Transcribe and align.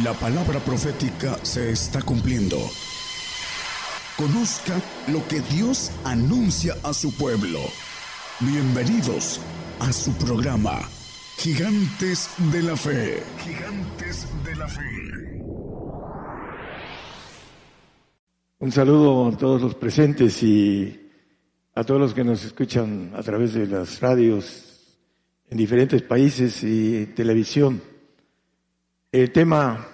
La 0.00 0.14
palabra 0.14 0.58
profética 0.58 1.38
se 1.42 1.70
está 1.70 2.00
cumpliendo. 2.00 2.56
Conozca 4.16 4.80
lo 5.08 5.28
que 5.28 5.42
Dios 5.42 5.92
anuncia 6.02 6.74
a 6.82 6.94
su 6.94 7.14
pueblo. 7.14 7.58
Bienvenidos 8.40 9.38
a 9.80 9.92
su 9.92 10.14
programa, 10.14 10.80
Gigantes 11.36 12.30
de 12.50 12.62
la 12.62 12.74
Fe. 12.74 13.22
Gigantes 13.44 14.26
de 14.42 14.56
la 14.56 14.66
Fe. 14.66 14.80
Un 18.60 18.72
saludo 18.72 19.28
a 19.28 19.36
todos 19.36 19.60
los 19.60 19.74
presentes 19.74 20.42
y 20.42 21.10
a 21.74 21.84
todos 21.84 22.00
los 22.00 22.14
que 22.14 22.24
nos 22.24 22.42
escuchan 22.46 23.12
a 23.14 23.22
través 23.22 23.52
de 23.52 23.66
las 23.66 24.00
radios 24.00 24.86
en 25.50 25.58
diferentes 25.58 26.00
países 26.00 26.64
y 26.64 27.12
televisión. 27.14 27.92
El 29.12 29.30
tema 29.30 29.91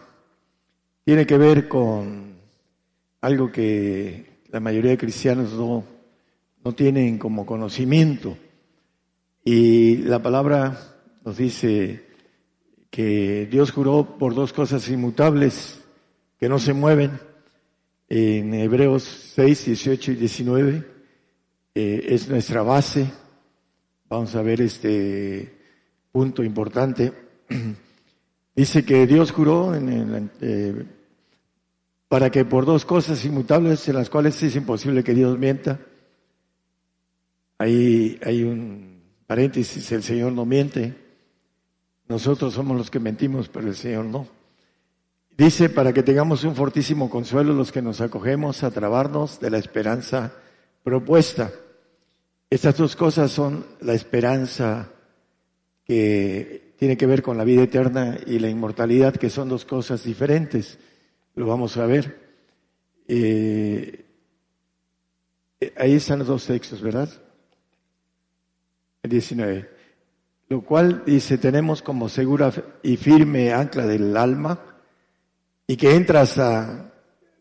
tiene 1.09 1.25
que 1.25 1.39
ver 1.39 1.69
con 1.69 2.35
algo 3.23 3.51
que 3.51 4.43
la 4.51 4.61
mayoría 4.61 4.91
de 4.91 4.99
cristianos 4.99 5.55
no, 5.55 5.83
no 6.63 6.75
tienen 6.75 7.17
como 7.17 7.47
conocimiento. 7.47 8.37
Y 9.43 9.97
la 10.03 10.21
palabra 10.21 10.99
nos 11.25 11.39
dice 11.39 12.05
que 12.91 13.49
Dios 13.51 13.71
juró 13.71 14.19
por 14.19 14.35
dos 14.35 14.53
cosas 14.53 14.87
inmutables 14.91 15.83
que 16.39 16.47
no 16.47 16.59
se 16.59 16.75
mueven. 16.75 17.19
En 18.11 18.53
Hebreos 18.53 19.05
6, 19.35 19.65
18 19.65 20.13
y 20.13 20.15
19 20.15 20.85
eh, 21.75 22.05
es 22.07 22.29
nuestra 22.29 22.63
base. 22.63 23.11
Vamos 24.11 24.35
a 24.35 24.43
ver 24.43 24.61
este 24.61 25.55
punto 26.13 26.45
importante. 26.45 27.15
Dice 28.55 28.85
que 28.85 29.07
Dios 29.07 29.33
juró 29.33 29.75
en 29.75 30.31
eh, 30.43 30.85
para 32.09 32.31
que 32.31 32.45
por 32.45 32.65
dos 32.65 32.85
cosas 32.85 33.25
inmutables 33.25 33.87
en 33.89 33.95
las 33.95 34.09
cuales 34.09 34.43
es 34.43 34.57
imposible 34.57 35.05
que 35.05 35.15
Dios 35.15 35.39
mienta. 35.39 35.79
Ahí 37.59 38.19
hay 38.25 38.45
un 38.45 39.03
paréntesis, 39.27 39.93
el 39.93 40.03
Señor 40.03 40.33
no 40.33 40.47
miente. 40.47 40.95
Nosotros 42.09 42.55
somos 42.55 42.77
los 42.77 42.91
que 42.91 42.99
mentimos, 42.99 43.49
pero 43.49 43.69
el 43.69 43.77
Señor 43.77 44.07
no. 44.07 44.27
Dice, 45.37 45.69
para 45.69 45.93
que 45.93 46.03
tengamos 46.03 46.43
un 46.45 46.57
fortísimo 46.57 47.11
consuelo 47.11 47.53
los 47.53 47.71
que 47.71 47.83
nos 47.83 48.01
acogemos 48.01 48.65
a 48.65 48.71
trabarnos 48.71 49.39
de 49.39 49.51
la 49.51 49.59
esperanza 49.59 50.33
propuesta. 50.83 51.53
Estas 52.51 52.77
dos 52.79 52.97
cosas 52.97 53.31
son 53.31 53.67
la 53.81 53.93
esperanza 53.93 54.89
que 55.85 56.75
tiene 56.79 56.97
que 56.97 57.07
ver 57.07 57.23
con 57.23 57.37
la 57.37 57.45
vida 57.45 57.63
eterna 57.63 58.19
y 58.27 58.39
la 58.39 58.49
inmortalidad, 58.49 59.15
que 59.15 59.29
son 59.29 59.51
dos 59.51 59.65
cosas 59.67 60.03
diferentes. 60.05 60.79
Lo 61.39 61.47
vamos 61.47 61.77
a 61.77 61.87
ver. 61.87 62.19
Eh, 63.07 64.05
eh, 65.61 65.75
ahí 65.77 65.95
están 65.95 66.19
los 66.19 66.27
dos 66.27 66.45
textos, 66.45 66.83
¿verdad? 66.83 67.09
El 69.05 69.11
19. 69.11 69.71
Lo 70.49 70.63
cual 70.63 71.05
dice, 71.07 71.39
tenemos 71.39 71.81
como 71.81 72.09
segura 72.09 72.53
y 72.83 72.97
firme 72.97 73.53
ancla 73.53 73.87
del 73.87 74.17
alma 74.17 74.59
y 75.69 75.77
que 75.77 75.95
entra 75.95 76.23
hasta 76.23 76.93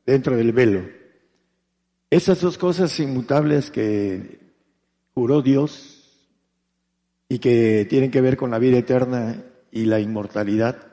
dentro 0.05 0.37
del 0.37 0.51
velo. 0.51 0.87
Esas 2.11 2.39
dos 2.39 2.59
cosas 2.59 2.99
inmutables 2.99 3.71
que 3.71 4.39
juró 5.15 5.41
Dios 5.41 6.29
y 7.29 7.39
que 7.39 7.87
tienen 7.89 8.11
que 8.11 8.21
ver 8.21 8.37
con 8.37 8.51
la 8.51 8.59
vida 8.59 8.77
eterna 8.77 9.43
y 9.71 9.85
la 9.85 9.99
inmortalidad, 9.99 10.85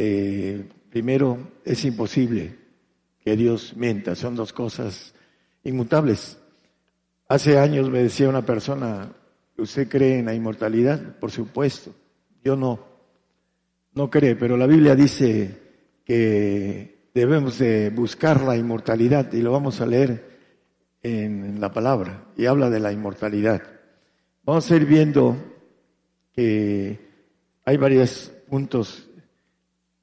eh, 0.00 0.68
primero 0.96 1.36
es 1.62 1.84
imposible 1.84 2.56
que 3.22 3.36
Dios 3.36 3.76
mienta, 3.76 4.14
son 4.14 4.34
dos 4.34 4.54
cosas 4.54 5.12
inmutables. 5.62 6.38
Hace 7.28 7.58
años 7.58 7.90
me 7.90 8.02
decía 8.02 8.30
una 8.30 8.46
persona, 8.46 9.12
¿usted 9.58 9.90
cree 9.90 10.20
en 10.20 10.24
la 10.24 10.32
inmortalidad? 10.32 11.18
Por 11.18 11.30
supuesto, 11.30 11.92
yo 12.42 12.56
no, 12.56 12.80
no 13.92 14.08
cree, 14.08 14.36
pero 14.36 14.56
la 14.56 14.66
Biblia 14.66 14.96
dice 14.96 15.58
que 16.02 17.10
debemos 17.12 17.58
de 17.58 17.90
buscar 17.90 18.40
la 18.40 18.56
inmortalidad 18.56 19.30
y 19.34 19.42
lo 19.42 19.52
vamos 19.52 19.82
a 19.82 19.86
leer 19.86 20.38
en 21.02 21.60
la 21.60 21.74
palabra 21.74 22.24
y 22.38 22.46
habla 22.46 22.70
de 22.70 22.80
la 22.80 22.90
inmortalidad. 22.90 23.60
Vamos 24.44 24.70
a 24.70 24.76
ir 24.76 24.86
viendo 24.86 25.36
que 26.32 26.98
hay 27.66 27.76
varios 27.76 28.32
puntos 28.48 29.05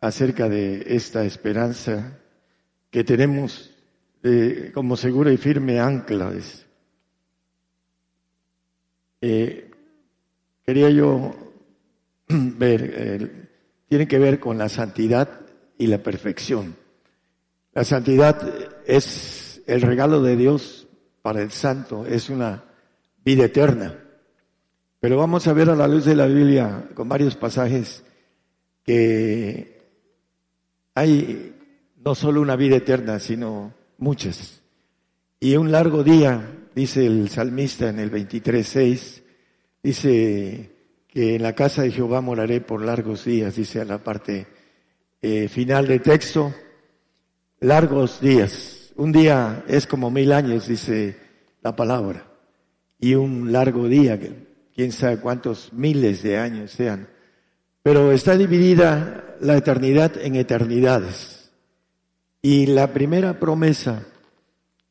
acerca 0.03 0.49
de 0.49 0.83
esta 0.85 1.23
esperanza 1.23 2.19
que 2.91 3.05
tenemos 3.05 3.73
como 4.73 4.97
segura 4.97 5.31
y 5.31 5.37
firme 5.37 5.79
ancla. 5.79 6.33
Eh, 9.21 9.71
quería 10.65 10.89
yo 10.89 11.33
ver, 12.27 13.49
tiene 13.87 14.05
que 14.05 14.19
ver 14.19 14.41
con 14.41 14.57
la 14.57 14.67
santidad 14.67 15.39
y 15.77 15.87
la 15.87 15.99
perfección. 15.99 16.75
La 17.71 17.85
santidad 17.85 18.41
es 18.85 19.61
el 19.67 19.81
regalo 19.83 20.21
de 20.21 20.35
Dios 20.35 20.85
para 21.21 21.41
el 21.41 21.51
santo, 21.51 22.05
es 22.05 22.29
una 22.29 22.65
vida 23.23 23.45
eterna. 23.45 24.03
Pero 24.99 25.17
vamos 25.17 25.47
a 25.47 25.53
ver 25.53 25.69
a 25.69 25.77
la 25.77 25.87
luz 25.87 26.03
de 26.03 26.15
la 26.15 26.25
Biblia 26.25 26.89
con 26.93 27.07
varios 27.07 27.37
pasajes 27.37 28.03
que 28.83 29.72
hay 30.95 31.55
no 32.03 32.15
solo 32.15 32.41
una 32.41 32.55
vida 32.55 32.77
eterna, 32.77 33.19
sino 33.19 33.73
muchas. 33.97 34.61
Y 35.39 35.55
un 35.55 35.71
largo 35.71 36.03
día, 36.03 36.41
dice 36.75 37.05
el 37.05 37.29
salmista 37.29 37.89
en 37.89 37.99
el 37.99 38.11
23.6, 38.11 39.21
dice 39.81 40.71
que 41.07 41.35
en 41.35 41.43
la 41.43 41.53
casa 41.53 41.83
de 41.83 41.91
Jehová 41.91 42.21
moraré 42.21 42.61
por 42.61 42.81
largos 42.81 43.25
días, 43.25 43.55
dice 43.55 43.81
a 43.81 43.85
la 43.85 44.03
parte 44.03 44.47
eh, 45.21 45.47
final 45.47 45.87
del 45.87 46.01
texto, 46.01 46.53
largos 47.59 48.19
días. 48.19 48.91
Un 48.95 49.11
día 49.11 49.63
es 49.67 49.87
como 49.87 50.11
mil 50.11 50.31
años, 50.31 50.67
dice 50.67 51.17
la 51.61 51.75
palabra, 51.75 52.27
y 52.99 53.15
un 53.15 53.51
largo 53.51 53.87
día 53.87 54.19
quién 54.75 54.91
sabe 54.91 55.17
cuántos 55.17 55.71
miles 55.73 56.23
de 56.23 56.37
años 56.37 56.71
sean. 56.71 57.07
Pero 57.83 58.13
está 58.13 58.37
dividida 58.37 59.35
la 59.41 59.57
eternidad 59.57 60.17
en 60.17 60.35
eternidades. 60.35 61.51
Y 62.41 62.67
la 62.67 62.93
primera 62.93 63.39
promesa 63.39 64.05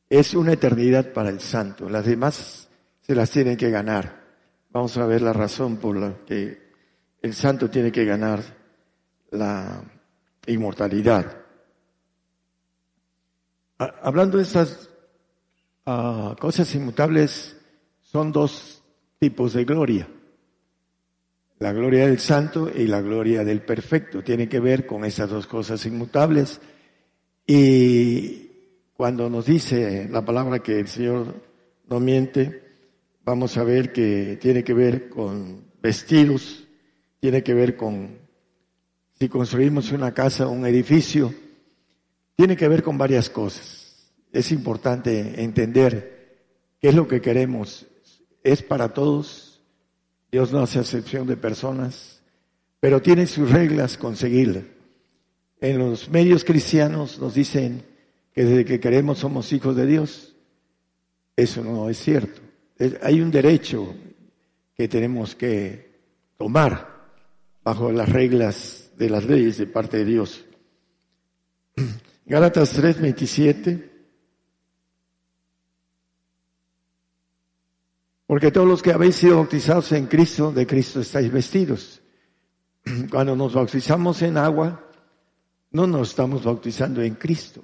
es 0.09 0.35
una 0.35 0.53
eternidad 0.53 1.11
para 1.11 1.29
el 1.29 1.39
santo. 1.39 1.89
Las 1.89 2.05
demás 2.05 2.69
se 3.01 3.15
las 3.15 3.31
tienen 3.31 3.57
que 3.57 3.71
ganar. 3.71 4.21
Vamos 4.69 4.95
a 4.97 5.07
ver 5.07 5.23
la 5.23 5.33
razón 5.33 5.77
por 5.77 5.97
la 5.97 6.13
que 6.25 6.61
el 7.21 7.33
santo 7.33 7.69
tiene 7.69 7.91
que 7.91 8.05
ganar 8.05 8.43
la 9.31 9.83
inmortalidad. 10.45 11.37
Hablando 13.77 14.37
de 14.37 14.43
estas 14.43 14.89
ah, 15.85 16.35
cosas 16.39 16.73
inmutables, 16.75 17.57
son 18.01 18.31
dos 18.31 18.83
tipos 19.19 19.53
de 19.53 19.65
gloria. 19.65 20.07
La 21.63 21.71
gloria 21.71 22.07
del 22.07 22.19
santo 22.19 22.69
y 22.69 22.87
la 22.87 22.99
gloria 22.99 23.45
del 23.45 23.61
perfecto. 23.61 24.21
Tiene 24.21 24.49
que 24.49 24.59
ver 24.59 24.85
con 24.85 25.05
esas 25.05 25.29
dos 25.29 25.47
cosas 25.47 25.85
inmutables. 25.85 26.59
Y 27.47 28.49
cuando 28.93 29.29
nos 29.29 29.45
dice 29.45 30.09
la 30.11 30.25
palabra 30.25 30.59
que 30.59 30.81
el 30.81 30.89
Señor 30.89 31.41
no 31.87 32.01
miente, 32.01 32.63
vamos 33.23 33.55
a 33.55 33.63
ver 33.63 33.93
que 33.93 34.37
tiene 34.41 34.65
que 34.65 34.73
ver 34.73 35.07
con 35.07 35.63
vestidos, 35.81 36.67
tiene 37.21 37.43
que 37.43 37.53
ver 37.53 37.77
con 37.77 38.17
si 39.17 39.29
construimos 39.29 39.93
una 39.93 40.13
casa 40.13 40.47
un 40.47 40.65
edificio, 40.65 41.33
tiene 42.35 42.57
que 42.57 42.67
ver 42.67 42.83
con 42.83 42.97
varias 42.97 43.29
cosas. 43.29 44.11
Es 44.33 44.51
importante 44.51 45.41
entender 45.41 46.41
qué 46.81 46.89
es 46.89 46.95
lo 46.95 47.07
que 47.07 47.21
queremos 47.21 47.87
es 48.43 48.61
para 48.61 48.93
todos. 48.93 49.52
Dios 50.33 50.51
no 50.51 50.63
hace 50.63 50.79
excepción 50.79 51.27
de 51.27 51.37
personas, 51.37 52.19
pero 52.79 53.03
tiene 53.03 53.27
sus 53.27 53.51
reglas 53.51 53.99
conseguirla. 53.99 54.63
En 55.61 55.77
los 55.77 56.09
medios 56.09 56.43
cristianos 56.43 57.19
nos 57.19 57.35
dicen 57.35 57.83
que 58.33 58.43
desde 58.43 58.65
que 58.65 58.79
queremos 58.79 59.19
somos 59.19 59.53
hijos 59.53 59.75
de 59.75 59.85
Dios. 59.85 60.35
Eso 61.35 61.63
no 61.63 61.87
es 61.87 61.99
cierto. 61.99 62.41
Hay 63.03 63.21
un 63.21 63.29
derecho 63.29 63.93
que 64.73 64.87
tenemos 64.87 65.35
que 65.35 65.99
tomar 66.35 67.11
bajo 67.63 67.91
las 67.91 68.09
reglas 68.09 68.89
de 68.97 69.11
las 69.11 69.25
leyes 69.25 69.59
de 69.59 69.67
parte 69.67 69.97
de 69.97 70.05
Dios. 70.05 70.45
Gálatas 72.25 72.75
3:27 72.81 73.87
Porque 78.33 78.49
todos 78.49 78.67
los 78.67 78.81
que 78.81 78.91
habéis 78.91 79.17
sido 79.17 79.35
bautizados 79.35 79.91
en 79.91 80.07
Cristo, 80.07 80.51
de 80.51 80.65
Cristo 80.65 81.01
estáis 81.01 81.31
vestidos. 81.31 82.01
Cuando 83.11 83.35
nos 83.35 83.53
bautizamos 83.53 84.23
en 84.23 84.37
agua, 84.37 84.89
no 85.69 85.85
nos 85.85 86.09
estamos 86.09 86.43
bautizando 86.43 87.03
en 87.03 87.13
Cristo, 87.13 87.63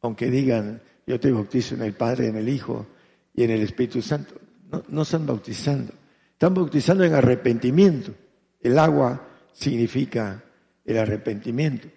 aunque 0.00 0.30
digan, 0.30 0.80
yo 1.06 1.20
te 1.20 1.30
bautizo 1.30 1.74
en 1.74 1.82
el 1.82 1.92
Padre, 1.92 2.28
en 2.28 2.36
el 2.36 2.48
Hijo 2.48 2.86
y 3.34 3.44
en 3.44 3.50
el 3.50 3.60
Espíritu 3.60 4.00
Santo. 4.00 4.36
No, 4.72 4.82
no 4.88 5.02
están 5.02 5.26
bautizando, 5.26 5.92
están 6.32 6.54
bautizando 6.54 7.04
en 7.04 7.12
arrepentimiento. 7.12 8.14
El 8.62 8.78
agua 8.78 9.28
significa 9.52 10.42
el 10.86 10.96
arrepentimiento. 10.96 11.88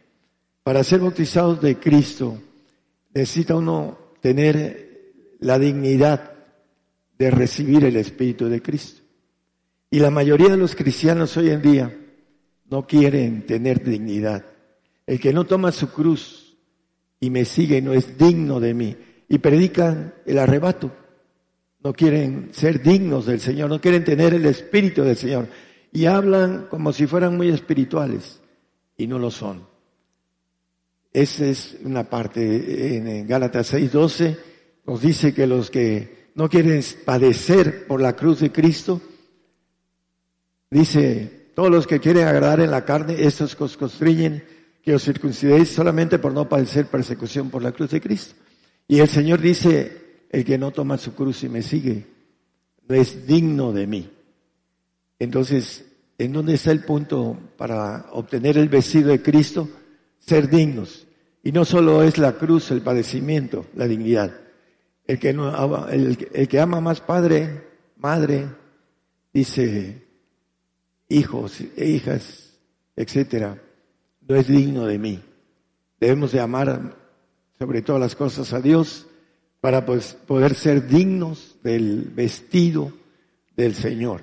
Para 0.61 0.83
ser 0.83 0.99
bautizados 0.99 1.61
de 1.61 1.79
Cristo 1.79 2.37
necesita 3.13 3.55
uno 3.55 3.97
tener 4.19 5.37
la 5.39 5.57
dignidad 5.57 6.38
de 7.19 7.29
recibir 7.29 7.83
el 7.83 7.97
Espíritu 7.97 8.47
de 8.47 8.61
Cristo. 8.61 9.03
Y 9.91 9.99
la 9.99 10.09
mayoría 10.09 10.49
de 10.49 10.57
los 10.57 10.75
cristianos 10.75 11.35
hoy 11.35 11.49
en 11.49 11.61
día 11.61 11.95
no 12.69 12.87
quieren 12.87 13.45
tener 13.45 13.83
dignidad. 13.83 14.45
El 15.05 15.19
que 15.19 15.33
no 15.33 15.45
toma 15.45 15.73
su 15.73 15.91
cruz 15.91 16.57
y 17.19 17.29
me 17.29 17.43
sigue 17.43 17.81
no 17.81 17.93
es 17.93 18.17
digno 18.17 18.59
de 18.61 18.73
mí. 18.73 18.95
Y 19.27 19.39
predican 19.39 20.13
el 20.25 20.39
arrebato. 20.39 20.91
No 21.83 21.93
quieren 21.93 22.49
ser 22.53 22.81
dignos 22.81 23.25
del 23.25 23.39
Señor, 23.39 23.69
no 23.69 23.81
quieren 23.81 24.03
tener 24.03 24.33
el 24.33 24.45
Espíritu 24.45 25.03
del 25.03 25.17
Señor. 25.17 25.47
Y 25.91 26.05
hablan 26.05 26.67
como 26.69 26.93
si 26.93 27.05
fueran 27.05 27.35
muy 27.35 27.49
espirituales 27.49 28.39
y 28.95 29.07
no 29.07 29.19
lo 29.19 29.29
son. 29.29 29.67
Esa 31.11 31.45
es 31.45 31.77
una 31.83 32.09
parte 32.09 32.97
en 32.97 33.27
Gálatas 33.27 33.73
6:12 33.73 34.37
nos 34.85 35.01
dice 35.01 35.33
que 35.33 35.47
los 35.47 35.69
que 35.69 36.18
no 36.39 36.47
quieren 36.47 36.81
padecer 37.03 37.85
por 37.85 37.99
la 37.99 38.15
cruz 38.15 38.39
de 38.39 38.49
Cristo, 38.49 39.01
dice, 40.71 41.49
todos 41.53 41.69
los 41.69 41.85
que 41.85 41.99
quieren 41.99 42.29
agradar 42.29 42.61
en 42.61 42.71
la 42.71 42.85
carne, 42.85 43.25
estos 43.25 43.59
os 43.59 43.75
constriñen 43.75 44.45
que 44.81 44.95
os 44.95 45.03
circuncidéis 45.03 45.67
solamente 45.67 46.17
por 46.17 46.31
no 46.31 46.47
padecer 46.47 46.85
persecución 46.85 47.49
por 47.49 47.61
la 47.61 47.73
cruz 47.73 47.89
de 47.89 47.99
Cristo. 47.99 48.35
Y 48.87 48.99
el 48.99 49.09
Señor 49.09 49.41
dice, 49.41 50.27
el 50.29 50.45
que 50.45 50.57
no 50.57 50.71
toma 50.71 50.97
su 50.97 51.13
cruz 51.13 51.43
y 51.43 51.49
me 51.49 51.61
sigue, 51.61 52.05
no 52.87 52.95
es 52.95 53.27
digno 53.27 53.73
de 53.73 53.85
mí. 53.85 54.09
Entonces, 55.19 55.83
¿en 56.17 56.31
dónde 56.31 56.53
está 56.53 56.71
el 56.71 56.85
punto 56.85 57.37
para 57.57 58.05
obtener 58.13 58.57
el 58.57 58.69
vestido 58.69 59.09
de 59.09 59.21
Cristo? 59.21 59.67
Ser 60.19 60.49
dignos. 60.49 61.05
Y 61.43 61.51
no 61.51 61.65
solo 61.65 62.01
es 62.01 62.17
la 62.17 62.37
cruz, 62.37 62.71
el 62.71 62.81
padecimiento, 62.81 63.65
la 63.75 63.89
dignidad. 63.89 64.48
El 65.09 65.17
que, 65.17 65.33
no, 65.33 65.87
el, 65.87 66.29
el 66.33 66.47
que 66.47 66.59
ama 66.59 66.79
más 66.81 67.01
padre, 67.01 67.63
madre, 67.97 68.47
dice 69.33 70.05
hijos 71.07 71.61
e 71.75 71.89
hijas, 71.89 72.53
etcétera, 72.95 73.59
no 74.27 74.35
es 74.35 74.47
digno 74.47 74.85
de 74.85 74.99
mí. 74.99 75.19
Debemos 75.99 76.31
de 76.31 76.41
amar 76.41 76.95
sobre 77.57 77.81
todas 77.81 77.99
las 77.99 78.15
cosas 78.15 78.53
a 78.53 78.61
Dios 78.61 79.07
para 79.61 79.83
pues, 79.83 80.13
poder 80.13 80.53
ser 80.53 80.87
dignos 80.87 81.57
del 81.63 82.11
vestido 82.13 82.93
del 83.57 83.73
Señor. 83.73 84.21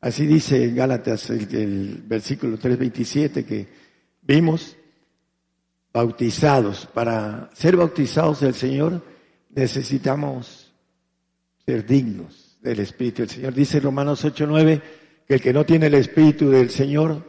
Así 0.00 0.24
dice 0.24 0.64
en 0.64 0.74
Gálatas 0.74 1.28
el, 1.28 1.54
el 1.54 2.02
versículo 2.06 2.56
3.27 2.56 3.44
que 3.44 3.68
vimos, 4.22 4.74
bautizados. 5.92 6.86
Para 6.94 7.50
ser 7.52 7.76
bautizados 7.76 8.40
del 8.40 8.54
Señor 8.54 9.17
necesitamos 9.50 10.72
ser 11.64 11.86
dignos 11.86 12.58
del 12.62 12.80
Espíritu 12.80 13.22
del 13.22 13.30
Señor. 13.30 13.54
Dice 13.54 13.80
Romanos 13.80 14.24
8.9 14.24 14.82
que 15.26 15.34
el 15.34 15.40
que 15.40 15.52
no 15.52 15.64
tiene 15.64 15.86
el 15.86 15.94
Espíritu 15.94 16.50
del 16.50 16.70
Señor, 16.70 17.22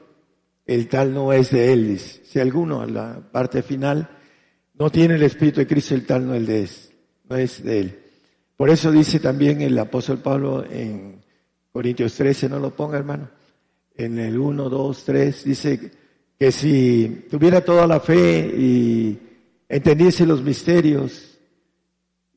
el 0.66 0.88
tal 0.88 1.13
no 1.13 1.33
es 1.33 1.51
de 1.51 1.74
él. 1.74 2.00
Si 2.00 2.39
alguno, 2.39 2.83
en 2.83 2.94
la 2.94 3.19
parte 3.31 3.62
final, 3.62 4.10
no 4.75 4.89
tiene 4.89 5.16
el 5.16 5.24
Espíritu 5.24 5.60
de 5.60 5.68
Cristo, 5.68 5.95
el 5.95 6.06
tal 6.06 6.25
no 6.25 6.36
es 6.36 6.48
de, 6.48 6.69
no 7.30 7.36
es 7.36 7.63
de 7.63 7.80
él. 7.80 8.00
Por 8.56 8.69
eso 8.69 8.92
dice 8.92 9.19
también 9.19 9.62
el 9.62 9.77
apóstol 9.77 10.19
Pablo 10.19 10.66
en 10.69 11.21
Corintios 11.71 12.13
13, 12.16 12.50
no 12.50 12.60
lo 12.60 12.75
ponga 12.75 12.98
hermano, 12.98 13.30
en 13.95 14.19
el 14.19 14.38
1, 14.38 14.69
2, 14.69 15.04
3, 15.06 15.44
dice 15.44 15.92
que 16.38 16.51
si 16.51 17.25
tuviera 17.30 17.62
toda 17.62 17.86
la 17.86 18.00
fe 18.00 18.39
y 18.57 19.19
entendiese 19.68 20.25
los 20.25 20.42
misterios 20.42 21.39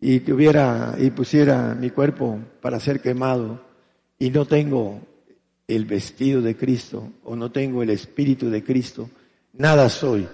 y 0.05 0.19
tuviera 0.19 0.97
y 0.99 1.11
pusiera 1.11 1.77
mi 1.77 1.91
cuerpo 1.91 2.41
para 2.61 2.81
ser 2.81 3.01
quemado 3.01 3.65
y 4.19 4.31
no 4.31 4.47
tengo 4.47 5.01
el 5.69 5.85
vestido 5.85 6.43
de 6.43 6.57
Cristo 6.57 7.13
o 7.23 7.37
no 7.37 7.53
tengo 7.53 7.85
el 7.85 7.91
espíritu 7.91 8.51
de 8.51 8.65
Cristo, 8.65 9.09
nada 9.53 9.89
soy. 9.89 10.29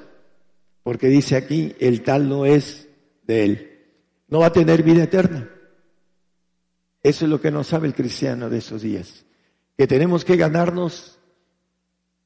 Porque 0.82 1.08
dice 1.08 1.36
aquí, 1.36 1.76
el 1.80 2.02
tal 2.02 2.30
no 2.30 2.46
es 2.46 2.88
de 3.26 3.44
él. 3.44 3.78
No 4.28 4.38
va 4.38 4.46
a 4.46 4.52
tener 4.52 4.82
vida 4.82 5.02
eterna. 5.02 5.50
Eso 7.02 7.26
es 7.26 7.30
lo 7.30 7.38
que 7.38 7.50
no 7.50 7.62
sabe 7.62 7.88
el 7.88 7.94
cristiano 7.94 8.48
de 8.48 8.58
esos 8.58 8.80
días. 8.80 9.26
Que 9.76 9.86
tenemos 9.86 10.24
que 10.24 10.36
ganarnos 10.36 11.18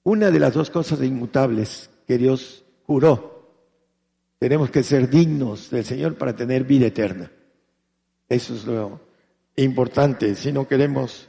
una 0.05 0.31
de 0.31 0.39
las 0.39 0.55
dos 0.55 0.71
cosas 0.71 1.03
inmutables 1.03 1.91
que 2.06 2.19
Dios 2.19 2.65
juró. 2.87 3.31
Tenemos 4.43 4.73
que 4.73 4.83
ser 4.83 5.09
dignos 5.09 5.71
del 5.71 5.85
Señor 5.85 6.17
para 6.17 6.35
tener 6.35 6.65
vida 6.65 6.89
eterna. 6.89 7.31
Eso 8.29 8.56
es 8.56 8.65
lo 8.65 9.00
importante. 9.55 10.35
Si 10.35 10.50
no 10.50 10.67
queremos 10.67 11.29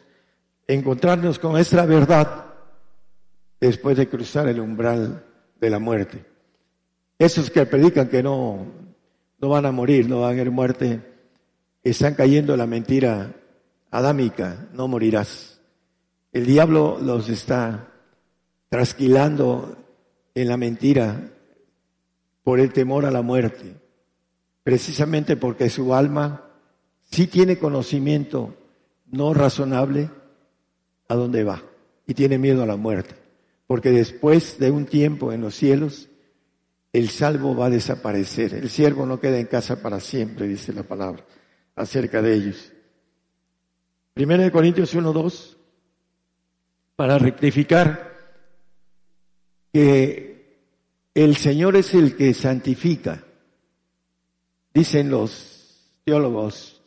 encontrarnos 0.65 1.37
con 1.37 1.55
esta 1.55 1.85
verdad 1.85 2.45
después 3.61 3.97
de 3.97 4.09
cruzar 4.09 4.47
el 4.47 4.59
umbral 4.59 5.23
de 5.61 5.69
la 5.69 5.77
muerte. 5.77 6.25
Esos 7.19 7.51
que 7.51 7.67
predican 7.67 8.07
que 8.07 8.23
no, 8.23 8.65
no 9.37 9.47
van 9.47 9.67
a 9.67 9.71
morir, 9.71 10.09
no 10.09 10.21
van 10.21 10.29
a 10.29 10.33
haber 10.33 10.49
muerte, 10.49 10.99
están 11.83 12.15
cayendo 12.15 12.53
en 12.53 12.59
la 12.59 12.65
mentira 12.65 13.31
adámica, 13.91 14.69
no 14.73 14.87
morirás. 14.87 15.61
El 16.31 16.47
diablo 16.47 16.97
los 16.99 17.29
está 17.29 17.89
trasquilando 18.69 19.77
en 20.33 20.47
la 20.47 20.57
mentira 20.57 21.29
por 22.43 22.59
el 22.59 22.73
temor 22.73 23.05
a 23.05 23.11
la 23.11 23.21
muerte, 23.21 23.75
precisamente 24.63 25.37
porque 25.37 25.69
su 25.69 25.93
alma 25.93 26.49
sí 27.03 27.27
tiene 27.27 27.57
conocimiento 27.57 28.55
no 29.07 29.33
razonable 29.33 30.09
a 31.07 31.15
dónde 31.15 31.43
va 31.43 31.63
y 32.05 32.13
tiene 32.13 32.37
miedo 32.37 32.63
a 32.63 32.67
la 32.67 32.75
muerte, 32.75 33.15
porque 33.67 33.91
después 33.91 34.59
de 34.59 34.71
un 34.71 34.85
tiempo 34.85 35.31
en 35.31 35.41
los 35.41 35.55
cielos, 35.55 36.09
el 36.91 37.09
salvo 37.09 37.55
va 37.55 37.67
a 37.67 37.71
desaparecer, 37.71 38.53
el 38.53 38.69
siervo 38.69 39.05
no 39.05 39.19
queda 39.19 39.39
en 39.39 39.47
casa 39.47 39.81
para 39.81 39.99
siempre, 39.99 40.47
dice 40.47 40.73
la 40.73 40.83
palabra 40.83 41.25
acerca 41.75 42.21
de 42.21 42.33
ellos. 42.33 42.73
Primero 44.13 44.43
de 44.43 44.51
Corintios 44.51 44.93
1, 44.93 45.11
2, 45.11 45.57
para 46.95 47.17
rectificar 47.17 48.13
que 49.71 50.32
el 51.13 51.35
Señor 51.35 51.75
es 51.75 51.93
el 51.93 52.15
que 52.15 52.33
santifica, 52.33 53.23
dicen 54.73 55.09
los 55.09 55.99
teólogos, 56.03 56.81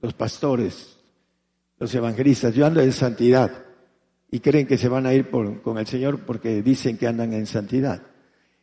los 0.00 0.14
pastores, 0.14 0.96
los 1.78 1.94
evangelistas, 1.94 2.54
yo 2.54 2.66
ando 2.66 2.80
en 2.80 2.92
santidad 2.92 3.64
y 4.30 4.40
creen 4.40 4.66
que 4.66 4.78
se 4.78 4.88
van 4.88 5.06
a 5.06 5.14
ir 5.14 5.30
con 5.30 5.78
el 5.78 5.86
Señor 5.86 6.20
porque 6.26 6.62
dicen 6.62 6.98
que 6.98 7.06
andan 7.06 7.32
en 7.32 7.46
santidad. 7.46 8.02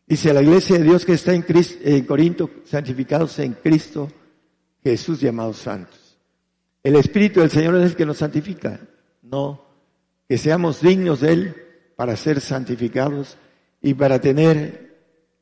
Dice 0.07 0.33
la 0.33 0.43
iglesia 0.43 0.77
de 0.77 0.83
Dios 0.83 1.03
que 1.03 1.13
está 1.13 1.33
en, 1.33 1.41
Cristo, 1.41 1.79
en 1.83 2.05
Corinto, 2.05 2.49
santificados 2.65 3.39
en 3.39 3.53
Cristo 3.53 4.07
Jesús 4.83 5.19
llamados 5.19 5.57
santos. 5.57 6.19
El 6.83 6.95
Espíritu 6.95 7.39
del 7.39 7.49
Señor 7.49 7.75
es 7.77 7.91
el 7.91 7.95
que 7.95 8.05
nos 8.05 8.17
santifica, 8.17 8.79
no 9.23 9.65
que 10.29 10.37
seamos 10.37 10.81
dignos 10.81 11.21
de 11.21 11.33
Él 11.33 11.55
para 11.95 12.15
ser 12.15 12.39
santificados 12.39 13.37
y 13.81 13.95
para 13.95 14.19
tener 14.21 14.84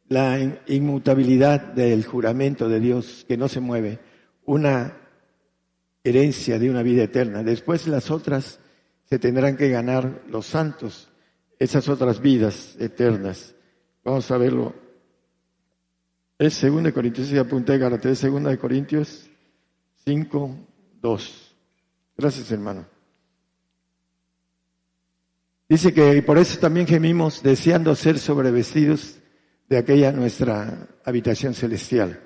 la 0.10 0.62
inmutabilidad 0.67 1.62
del 1.74 2.05
juramento 2.05 2.69
de 2.69 2.79
Dios 2.79 3.25
que 3.27 3.38
no 3.38 3.48
se 3.48 3.60
mueve, 3.60 4.00
una 4.45 4.98
herencia 6.03 6.60
de 6.60 6.69
una 6.69 6.83
vida 6.83 7.03
eterna. 7.03 7.43
Después 7.43 7.88
las 7.88 8.12
otras 8.12 8.60
se 9.05 9.19
tendrán 9.19 9.57
que 9.57 9.69
ganar 9.69 10.24
los 10.27 10.45
santos, 10.45 11.10
esas 11.60 11.88
otras 11.88 12.22
vidas 12.22 12.75
eternas. 12.79 13.55
Vamos 14.03 14.29
a 14.31 14.38
verlo. 14.38 14.75
Es 16.38 16.62
2 16.62 16.91
Corintios, 16.91 17.31
y 17.31 17.38
apunté 17.38 17.77
Galatea, 17.77 18.13
2 18.13 18.57
Corintios 18.57 19.29
5, 20.05 20.57
2. 21.01 21.55
Gracias, 22.17 22.51
hermano. 22.51 22.86
Dice 25.69 25.93
que 25.93 26.22
por 26.22 26.38
eso 26.38 26.60
también 26.60 26.86
gemimos 26.86 27.41
deseando 27.41 27.95
ser 27.95 28.19
sobrevestidos 28.19 29.19
de 29.70 29.77
aquella 29.77 30.12
nuestra 30.12 30.88
habitación 31.03 31.53
celestial. 31.53 32.20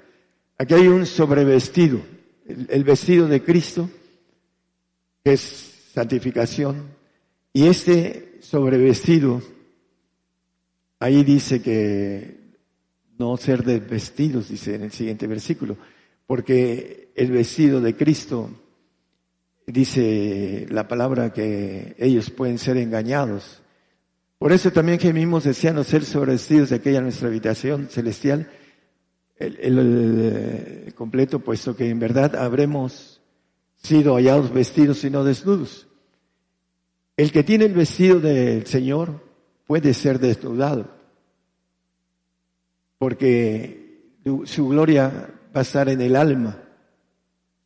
Aquí 0.58 0.74
hay 0.74 0.88
un 0.88 1.06
sobrevestido 1.06 2.01
el, 2.48 2.84
vestido 2.84 3.27
de 3.27 3.44
Cristo, 3.44 3.89
que 5.24 5.34
es 5.34 5.91
santificación, 5.94 6.88
y 7.53 7.67
este 7.67 8.38
sobrevestido, 8.41 9.41
ahí 11.00 11.24
dice 11.24 11.62
que 11.62 12.38
no 13.17 13.36
ser 13.38 13.63
desvestidos, 13.63 14.50
dice 14.50 14.75
en 14.75 14.84
el 14.84 14.91
siguiente 14.91 15.27
versículo, 15.27 15.77
porque 16.25 17.12
el 17.15 17.32
vestido 17.32 17.82
de 17.82 17.96
Cristo, 17.96 18.50
dice 19.65 20.65
la 20.70 20.88
palabra 20.88 21.34
que 21.34 21.96
ellos 21.98 22.29
pueden 22.29 22.58
ser 22.58 22.77
engañados. 22.77 23.62
Por 24.38 24.51
eso 24.51 24.72
también 24.72 25.00
gemimos 25.00 25.46
deseando 25.46 25.84
ser 25.84 26.06
sobrevestidos 26.06 26.70
de 26.70 26.75
aquella 26.75 27.01
nuestra 27.01 27.27
habitación 27.27 27.88
celestial, 27.89 28.50
el, 29.38 29.58
el, 30.86 30.94
completo, 30.94 31.39
puesto 31.39 31.75
que 31.75 31.89
en 31.89 32.00
verdad 32.00 32.36
habremos 32.36 33.22
sido 33.77 34.15
hallados 34.15 34.53
vestidos 34.53 35.03
y 35.03 35.10
no 35.10 35.24
desnudos. 35.24 35.88
El 37.15 37.32
que 37.32 37.44
tiene 37.44 37.65
el 37.65 37.74
vestido 37.74 38.20
del 38.20 38.65
Señor 38.67 39.24
puede 39.65 39.94
ser 39.96 40.20
desnudado, 40.20 40.96
porque 43.00 44.13
su 44.46 44.67
gloria 44.67 45.34
va 45.56 45.62
a 45.62 45.63
estar 45.63 45.89
en 45.89 46.01
el 46.01 46.15
alma, 46.15 46.62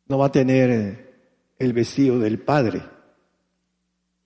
no 0.08 0.18
va 0.18 0.26
a 0.26 0.32
tener 0.32 1.12
el 1.58 1.72
vestido 1.74 2.18
del 2.18 2.38
Padre. 2.38 2.82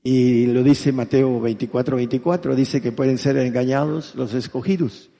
Y 0.09 0.47
lo 0.47 0.63
dice 0.63 0.93
Mateo 0.93 1.41
24, 1.41 1.97
24, 1.97 2.55
dice 2.55 2.81
que 2.81 2.93
pueden 2.93 3.19
ser 3.19 3.37
engañados 3.39 4.15
los 4.15 4.35
escogidos 4.35 5.11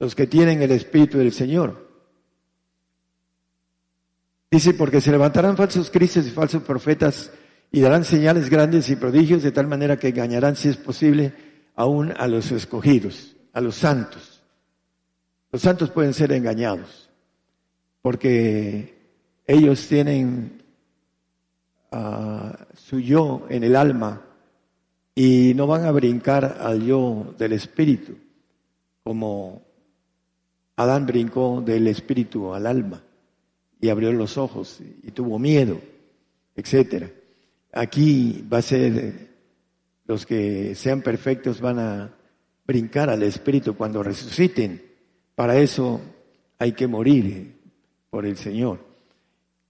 los 0.00 0.16
que 0.16 0.26
tienen 0.26 0.60
el 0.60 0.72
Espíritu 0.72 1.18
del 1.18 1.32
Señor. 1.32 1.88
Dice, 4.50 4.74
porque 4.74 5.00
se 5.00 5.12
levantarán 5.12 5.56
falsos 5.56 5.88
cristos 5.88 6.26
y 6.26 6.30
falsos 6.30 6.64
profetas 6.64 7.30
y 7.70 7.80
darán 7.80 8.04
señales 8.04 8.50
grandes 8.50 8.90
y 8.90 8.96
prodigios 8.96 9.44
de 9.44 9.52
tal 9.52 9.68
manera 9.68 10.00
que 10.00 10.08
engañarán, 10.08 10.56
si 10.56 10.68
es 10.68 10.78
posible, 10.78 11.32
aún 11.76 12.12
a 12.16 12.26
los 12.26 12.50
escogidos, 12.50 13.36
a 13.52 13.60
los 13.60 13.76
santos. 13.76 14.42
Los 15.52 15.62
santos 15.62 15.92
pueden 15.92 16.12
ser 16.12 16.32
engañados 16.32 17.08
porque 18.02 18.98
ellos 19.46 19.86
tienen 19.86 20.63
su 22.74 23.00
yo 23.00 23.46
en 23.48 23.64
el 23.64 23.76
alma 23.76 24.22
y 25.14 25.52
no 25.54 25.66
van 25.66 25.84
a 25.84 25.92
brincar 25.92 26.58
al 26.60 26.84
yo 26.84 27.34
del 27.38 27.52
espíritu 27.52 28.16
como 29.04 29.62
Adán 30.76 31.06
brincó 31.06 31.60
del 31.60 31.86
espíritu 31.86 32.54
al 32.54 32.66
alma 32.66 33.02
y 33.80 33.90
abrió 33.90 34.12
los 34.12 34.38
ojos 34.38 34.80
y 34.80 35.10
tuvo 35.10 35.38
miedo, 35.38 35.78
etcétera. 36.56 37.10
Aquí 37.72 38.44
va 38.50 38.58
a 38.58 38.62
ser 38.62 39.34
los 40.06 40.26
que 40.26 40.74
sean 40.74 41.02
perfectos 41.02 41.60
van 41.60 41.78
a 41.78 42.14
brincar 42.66 43.10
al 43.10 43.22
espíritu 43.22 43.76
cuando 43.76 44.02
resuciten. 44.02 44.82
Para 45.34 45.58
eso 45.58 46.00
hay 46.58 46.72
que 46.72 46.86
morir 46.86 47.56
por 48.10 48.24
el 48.24 48.36
Señor. 48.36 48.80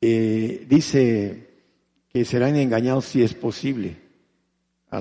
Eh, 0.01 0.65
dice 0.69 1.54
que 2.15 2.25
serán 2.25 2.55
engañados 2.55 3.07
si 3.07 3.25
es 3.25 3.35
posible 3.35 3.97
a 4.89 5.01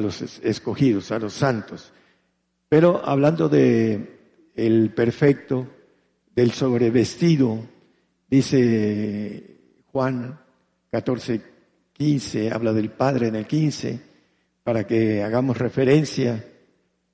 los 0.00 0.20
escogidos, 0.42 1.12
a 1.12 1.20
los 1.20 1.32
santos. 1.32 1.92
Pero 2.68 3.06
hablando 3.06 3.48
de 3.48 4.18
el 4.56 4.92
perfecto, 4.92 5.68
del 6.34 6.50
sobrevestido, 6.50 7.60
dice 8.28 9.60
Juan 9.92 10.40
14, 10.90 11.40
15, 11.92 12.50
habla 12.50 12.72
del 12.72 12.90
Padre 12.90 13.28
en 13.28 13.36
el 13.36 13.46
15, 13.46 14.00
para 14.64 14.88
que 14.88 15.22
hagamos 15.22 15.56
referencia 15.56 16.44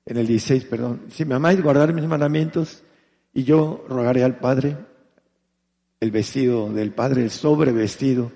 en 0.03 0.17
el 0.17 0.25
16, 0.25 0.65
perdón. 0.65 1.03
Si 1.11 1.25
me 1.25 1.35
amáis, 1.35 1.61
guardar 1.61 1.93
mis 1.93 2.05
mandamientos 2.05 2.81
y 3.35 3.43
yo 3.43 3.85
rogaré 3.87 4.23
al 4.23 4.39
Padre 4.39 4.75
el 5.99 6.09
vestido 6.09 6.73
del 6.73 6.91
Padre, 6.91 7.21
el 7.21 7.29
sobrevestido, 7.29 8.31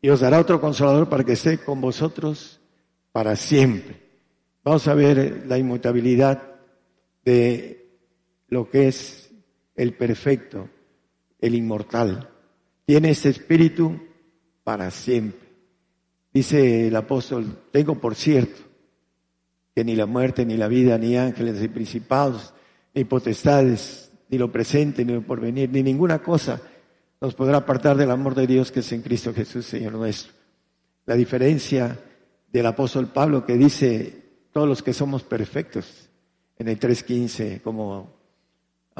y 0.00 0.10
os 0.10 0.20
dará 0.20 0.38
otro 0.38 0.60
consolador 0.60 1.08
para 1.08 1.24
que 1.24 1.32
esté 1.32 1.58
con 1.58 1.80
vosotros 1.80 2.60
para 3.12 3.36
siempre. 3.36 3.96
Vamos 4.62 4.86
a 4.86 4.94
ver 4.94 5.44
la 5.46 5.58
inmutabilidad 5.58 6.42
de 7.24 7.98
lo 8.48 8.70
que 8.70 8.88
es 8.88 9.30
el 9.74 9.94
perfecto, 9.94 10.68
el 11.40 11.54
inmortal. 11.54 12.30
Tiene 12.84 13.10
ese 13.10 13.30
espíritu 13.30 14.00
para 14.62 14.90
siempre. 14.90 15.48
Dice 16.32 16.88
el 16.88 16.96
apóstol, 16.96 17.64
tengo 17.72 17.96
por 17.96 18.14
cierto 18.14 18.62
que 19.74 19.84
ni 19.84 19.96
la 19.96 20.06
muerte, 20.06 20.44
ni 20.44 20.56
la 20.56 20.68
vida, 20.68 20.98
ni 20.98 21.16
ángeles, 21.16 21.60
ni 21.60 21.68
principados, 21.68 22.52
ni 22.94 23.04
potestades, 23.04 24.12
ni 24.28 24.38
lo 24.38 24.52
presente, 24.52 25.04
ni 25.04 25.12
lo 25.12 25.22
porvenir, 25.22 25.70
ni 25.70 25.82
ninguna 25.82 26.20
cosa 26.20 26.60
nos 27.20 27.34
podrá 27.34 27.58
apartar 27.58 27.96
del 27.96 28.10
amor 28.10 28.34
de 28.34 28.46
Dios 28.46 28.70
que 28.70 28.80
es 28.80 28.92
en 28.92 29.02
Cristo 29.02 29.34
Jesús, 29.34 29.66
Señor 29.66 29.92
nuestro. 29.92 30.32
La 31.06 31.14
diferencia 31.14 31.98
del 32.52 32.66
apóstol 32.66 33.08
Pablo 33.08 33.44
que 33.44 33.56
dice, 33.56 34.22
todos 34.52 34.68
los 34.68 34.82
que 34.82 34.92
somos 34.92 35.22
perfectos, 35.22 36.08
en 36.58 36.68
el 36.68 36.78
3.15, 36.78 37.62
como 37.62 38.18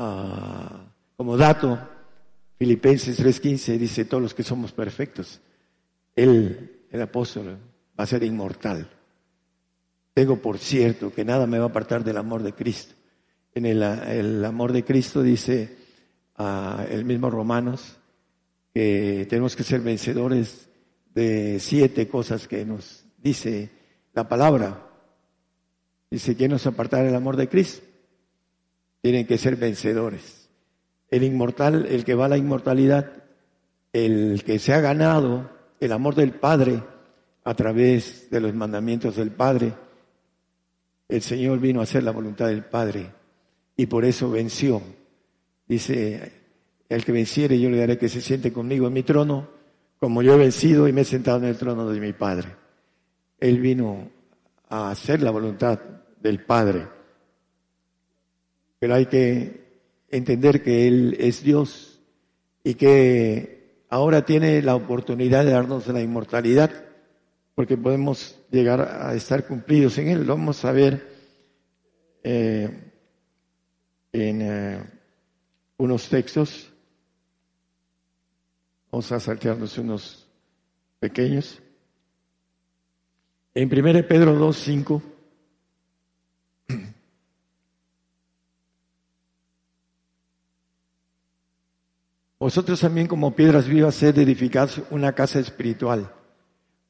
Ah, 0.00 0.86
como 1.16 1.36
dato, 1.36 1.76
Filipenses 2.56 3.18
3:15 3.18 3.76
dice, 3.76 4.04
todos 4.04 4.22
los 4.22 4.32
que 4.32 4.44
somos 4.44 4.70
perfectos, 4.70 5.40
Él, 6.14 6.84
el 6.92 7.02
apóstol, 7.02 7.58
va 7.98 8.04
a 8.04 8.06
ser 8.06 8.22
inmortal. 8.22 8.88
Tengo 10.14 10.36
por 10.36 10.58
cierto 10.58 11.12
que 11.12 11.24
nada 11.24 11.48
me 11.48 11.58
va 11.58 11.64
a 11.64 11.68
apartar 11.68 12.04
del 12.04 12.16
amor 12.16 12.44
de 12.44 12.52
Cristo. 12.52 12.94
En 13.52 13.66
el, 13.66 14.44
amor 14.44 14.72
de 14.72 14.84
Cristo 14.84 15.20
dice 15.20 15.76
uh, 16.38 16.82
el 16.88 17.04
mismo 17.04 17.28
Romanos 17.28 17.97
tenemos 19.28 19.56
que 19.56 19.64
ser 19.64 19.80
vencedores 19.80 20.68
de 21.14 21.58
siete 21.60 22.08
cosas 22.08 22.46
que 22.46 22.64
nos 22.64 23.04
dice 23.18 23.70
la 24.14 24.28
palabra. 24.28 24.86
Dice, 26.10 26.36
¿quién 26.36 26.50
nos 26.50 26.66
apartará 26.66 27.08
el 27.08 27.14
amor 27.14 27.36
de 27.36 27.48
Cristo? 27.48 27.88
tienen 29.00 29.26
que 29.26 29.38
ser 29.38 29.56
vencedores. 29.56 30.48
El 31.10 31.22
inmortal, 31.22 31.86
el 31.86 32.04
que 32.04 32.14
va 32.14 32.26
a 32.26 32.28
la 32.28 32.36
inmortalidad, 32.36 33.12
el 33.92 34.42
que 34.44 34.58
se 34.58 34.74
ha 34.74 34.80
ganado 34.80 35.50
el 35.80 35.92
amor 35.92 36.14
del 36.14 36.32
Padre 36.32 36.82
a 37.44 37.54
través 37.54 38.28
de 38.30 38.40
los 38.40 38.54
mandamientos 38.54 39.16
del 39.16 39.30
Padre, 39.30 39.72
el 41.08 41.22
Señor 41.22 41.60
vino 41.60 41.80
a 41.80 41.84
hacer 41.84 42.02
la 42.02 42.10
voluntad 42.10 42.48
del 42.48 42.64
Padre 42.64 43.10
y 43.76 43.86
por 43.86 44.04
eso 44.04 44.30
venció. 44.30 44.82
Dice, 45.66 46.32
el 46.88 47.04
que 47.04 47.12
venciere 47.12 47.60
yo 47.60 47.70
le 47.70 47.78
daré 47.78 47.98
que 47.98 48.08
se 48.08 48.20
siente 48.20 48.52
conmigo 48.52 48.86
en 48.86 48.92
mi 48.92 49.02
trono, 49.02 49.48
como 49.98 50.22
yo 50.22 50.34
he 50.34 50.38
vencido 50.38 50.88
y 50.88 50.92
me 50.92 51.02
he 51.02 51.04
sentado 51.04 51.38
en 51.38 51.44
el 51.44 51.56
trono 51.56 51.88
de 51.90 52.00
mi 52.00 52.12
Padre. 52.12 52.48
Él 53.38 53.60
vino 53.60 54.10
a 54.68 54.90
hacer 54.90 55.22
la 55.22 55.30
voluntad 55.30 55.78
del 56.20 56.44
Padre. 56.44 56.86
Pero 58.78 58.94
hay 58.94 59.06
que 59.06 59.68
entender 60.08 60.62
que 60.62 60.86
Él 60.86 61.16
es 61.18 61.42
Dios 61.42 62.00
y 62.62 62.74
que 62.74 63.84
ahora 63.88 64.24
tiene 64.24 64.62
la 64.62 64.74
oportunidad 64.74 65.44
de 65.44 65.52
darnos 65.52 65.86
la 65.88 66.00
inmortalidad, 66.00 66.70
porque 67.54 67.76
podemos 67.76 68.38
llegar 68.50 68.80
a 68.80 69.14
estar 69.14 69.46
cumplidos 69.46 69.98
en 69.98 70.08
Él. 70.08 70.26
Lo 70.26 70.36
vamos 70.36 70.64
a 70.64 70.72
ver 70.72 71.08
eh, 72.22 72.92
en 74.12 74.42
eh, 74.42 74.82
unos 75.76 76.08
textos. 76.08 76.67
Vamos 78.90 79.12
a 79.12 79.20
saltearnos 79.20 79.76
unos 79.78 80.26
pequeños. 80.98 81.60
En 83.54 83.68
1 83.68 84.08
Pedro 84.08 84.34
2, 84.34 84.56
5. 84.56 85.02
Vosotros 92.38 92.80
también 92.80 93.06
como 93.08 93.34
piedras 93.34 93.66
vivas 93.66 93.96
sed 93.96 94.16
edificad 94.18 94.70
una 94.90 95.12
casa 95.12 95.38
espiritual, 95.40 96.10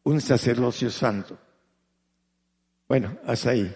un 0.05 0.21
sacerdocio 0.21 0.91
santo. 0.91 1.39
Bueno, 2.87 3.19
hasta 3.25 3.51
ahí. 3.51 3.75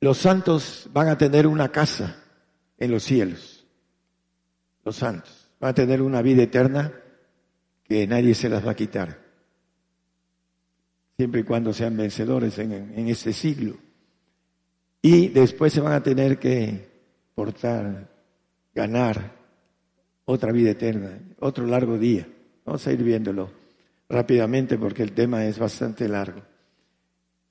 Los 0.00 0.18
santos 0.18 0.88
van 0.92 1.08
a 1.08 1.16
tener 1.18 1.46
una 1.46 1.70
casa 1.70 2.22
en 2.76 2.90
los 2.90 3.02
cielos. 3.02 3.66
Los 4.84 4.96
santos 4.96 5.51
van 5.62 5.70
a 5.70 5.74
tener 5.74 6.02
una 6.02 6.22
vida 6.22 6.42
eterna 6.42 6.92
que 7.84 8.04
nadie 8.08 8.34
se 8.34 8.48
las 8.48 8.66
va 8.66 8.72
a 8.72 8.76
quitar. 8.76 9.16
Siempre 11.16 11.42
y 11.42 11.44
cuando 11.44 11.72
sean 11.72 11.96
vencedores 11.96 12.58
en, 12.58 12.72
en 12.72 13.08
este 13.08 13.32
siglo. 13.32 13.76
Y 15.00 15.28
después 15.28 15.72
se 15.72 15.80
van 15.80 15.92
a 15.92 16.02
tener 16.02 16.40
que 16.40 16.88
portar, 17.36 18.08
ganar 18.74 19.36
otra 20.24 20.50
vida 20.50 20.72
eterna, 20.72 21.20
otro 21.38 21.64
largo 21.64 21.96
día. 21.96 22.26
Vamos 22.64 22.84
a 22.88 22.92
ir 22.92 23.04
viéndolo 23.04 23.52
rápidamente 24.08 24.76
porque 24.78 25.04
el 25.04 25.12
tema 25.12 25.46
es 25.46 25.60
bastante 25.60 26.08
largo. 26.08 26.42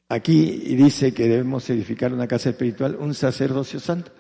Aquí 0.10 0.76
dice 0.76 1.14
que 1.14 1.30
debemos 1.30 1.70
edificar 1.70 2.12
una 2.12 2.28
casa 2.28 2.50
espiritual, 2.50 2.98
un 3.00 3.14
sacerdocio 3.14 3.80
santo. 3.80 4.12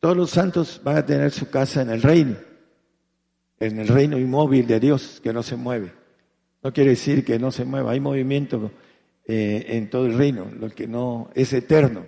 Todos 0.00 0.16
los 0.16 0.30
santos 0.30 0.80
van 0.82 0.96
a 0.96 1.06
tener 1.06 1.30
su 1.30 1.48
casa 1.48 1.82
en 1.82 1.90
el 1.90 2.02
reino, 2.02 2.34
en 3.58 3.78
el 3.78 3.88
reino 3.88 4.18
inmóvil 4.18 4.66
de 4.66 4.80
Dios 4.80 5.20
que 5.22 5.32
no 5.32 5.42
se 5.42 5.56
mueve. 5.56 5.92
No 6.62 6.72
quiere 6.72 6.90
decir 6.90 7.24
que 7.24 7.38
no 7.38 7.50
se 7.50 7.64
mueva, 7.64 7.92
hay 7.92 8.00
movimiento 8.00 8.70
eh, 9.26 9.64
en 9.68 9.90
todo 9.90 10.06
el 10.06 10.16
reino, 10.16 10.50
lo 10.58 10.70
que 10.70 10.86
no 10.86 11.30
es 11.34 11.52
eterno, 11.52 12.06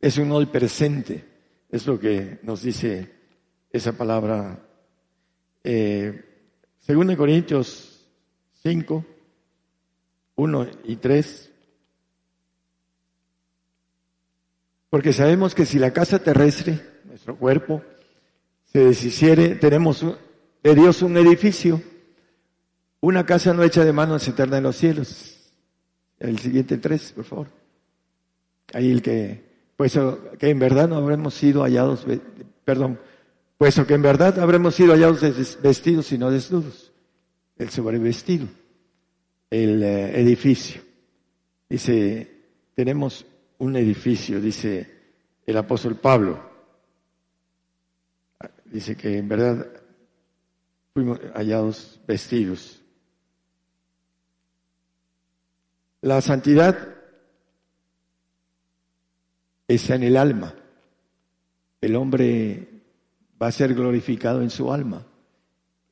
es 0.00 0.18
un 0.18 0.30
hoy 0.32 0.46
presente, 0.46 1.24
es 1.70 1.86
lo 1.86 1.98
que 1.98 2.38
nos 2.42 2.62
dice 2.62 3.10
esa 3.70 3.92
palabra. 3.92 4.58
Eh, 5.64 6.24
según 6.80 7.14
Corintios 7.16 8.06
5, 8.62 9.04
1 10.36 10.66
y 10.84 10.96
3, 10.96 11.52
porque 14.90 15.12
sabemos 15.12 15.54
que 15.54 15.66
si 15.66 15.78
la 15.78 15.92
casa 15.92 16.18
terrestre, 16.18 16.80
nuestro 17.04 17.36
cuerpo, 17.36 17.82
se 18.64 18.80
deshiciere, 18.80 19.56
tenemos 19.56 20.04
de 20.62 20.74
Dios 20.74 21.02
un 21.02 21.16
edificio, 21.16 21.82
una 23.00 23.24
casa 23.24 23.54
no 23.54 23.62
hecha 23.62 23.84
de 23.84 23.92
manos 23.92 24.26
eterna 24.26 24.58
en 24.58 24.64
los 24.64 24.76
cielos. 24.76 25.52
El 26.18 26.38
siguiente 26.38 26.78
tres, 26.78 27.12
por 27.12 27.24
favor. 27.24 27.48
Ahí 28.72 28.90
el 28.90 29.02
que, 29.02 29.44
pues 29.76 29.98
que 30.38 30.50
en 30.50 30.58
verdad 30.58 30.88
no 30.88 30.96
habremos 30.96 31.34
sido 31.34 31.62
hallados, 31.62 32.04
perdón, 32.64 32.98
puesto 33.56 33.86
que 33.86 33.94
en 33.94 34.02
verdad 34.02 34.38
habremos 34.40 34.74
sido 34.74 34.92
hallados 34.92 35.20
vestidos 35.62 36.12
y 36.12 36.18
no 36.18 36.30
desnudos. 36.30 36.92
El 37.56 37.70
sobrevestido, 37.70 38.46
el 39.50 39.82
eh, 39.82 40.20
edificio. 40.20 40.80
Dice, 41.68 42.30
tenemos 42.74 43.26
un 43.58 43.76
edificio, 43.76 44.40
dice 44.40 44.98
el 45.46 45.56
apóstol 45.56 45.96
Pablo. 45.96 46.48
Dice 48.66 48.96
que 48.96 49.18
en 49.18 49.28
verdad 49.28 49.66
fuimos 50.94 51.18
hallados 51.34 52.00
vestidos. 52.06 52.80
La 56.00 56.20
santidad 56.20 56.96
está 59.66 59.96
en 59.96 60.02
el 60.04 60.16
alma. 60.16 60.54
El 61.80 61.96
hombre 61.96 62.68
va 63.40 63.48
a 63.48 63.52
ser 63.52 63.74
glorificado 63.74 64.42
en 64.42 64.50
su 64.50 64.72
alma. 64.72 65.06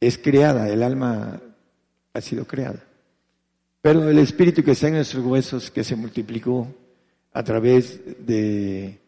Es 0.00 0.18
creada, 0.18 0.68
el 0.68 0.82
alma 0.82 1.40
ha 2.12 2.20
sido 2.20 2.46
creada. 2.46 2.84
Pero 3.82 4.08
el 4.08 4.18
espíritu 4.18 4.64
que 4.64 4.72
está 4.72 4.88
en 4.88 4.94
nuestros 4.94 5.24
huesos, 5.24 5.70
que 5.70 5.84
se 5.84 5.94
multiplicó 5.96 6.66
a 7.32 7.44
través 7.44 8.26
de 8.26 8.98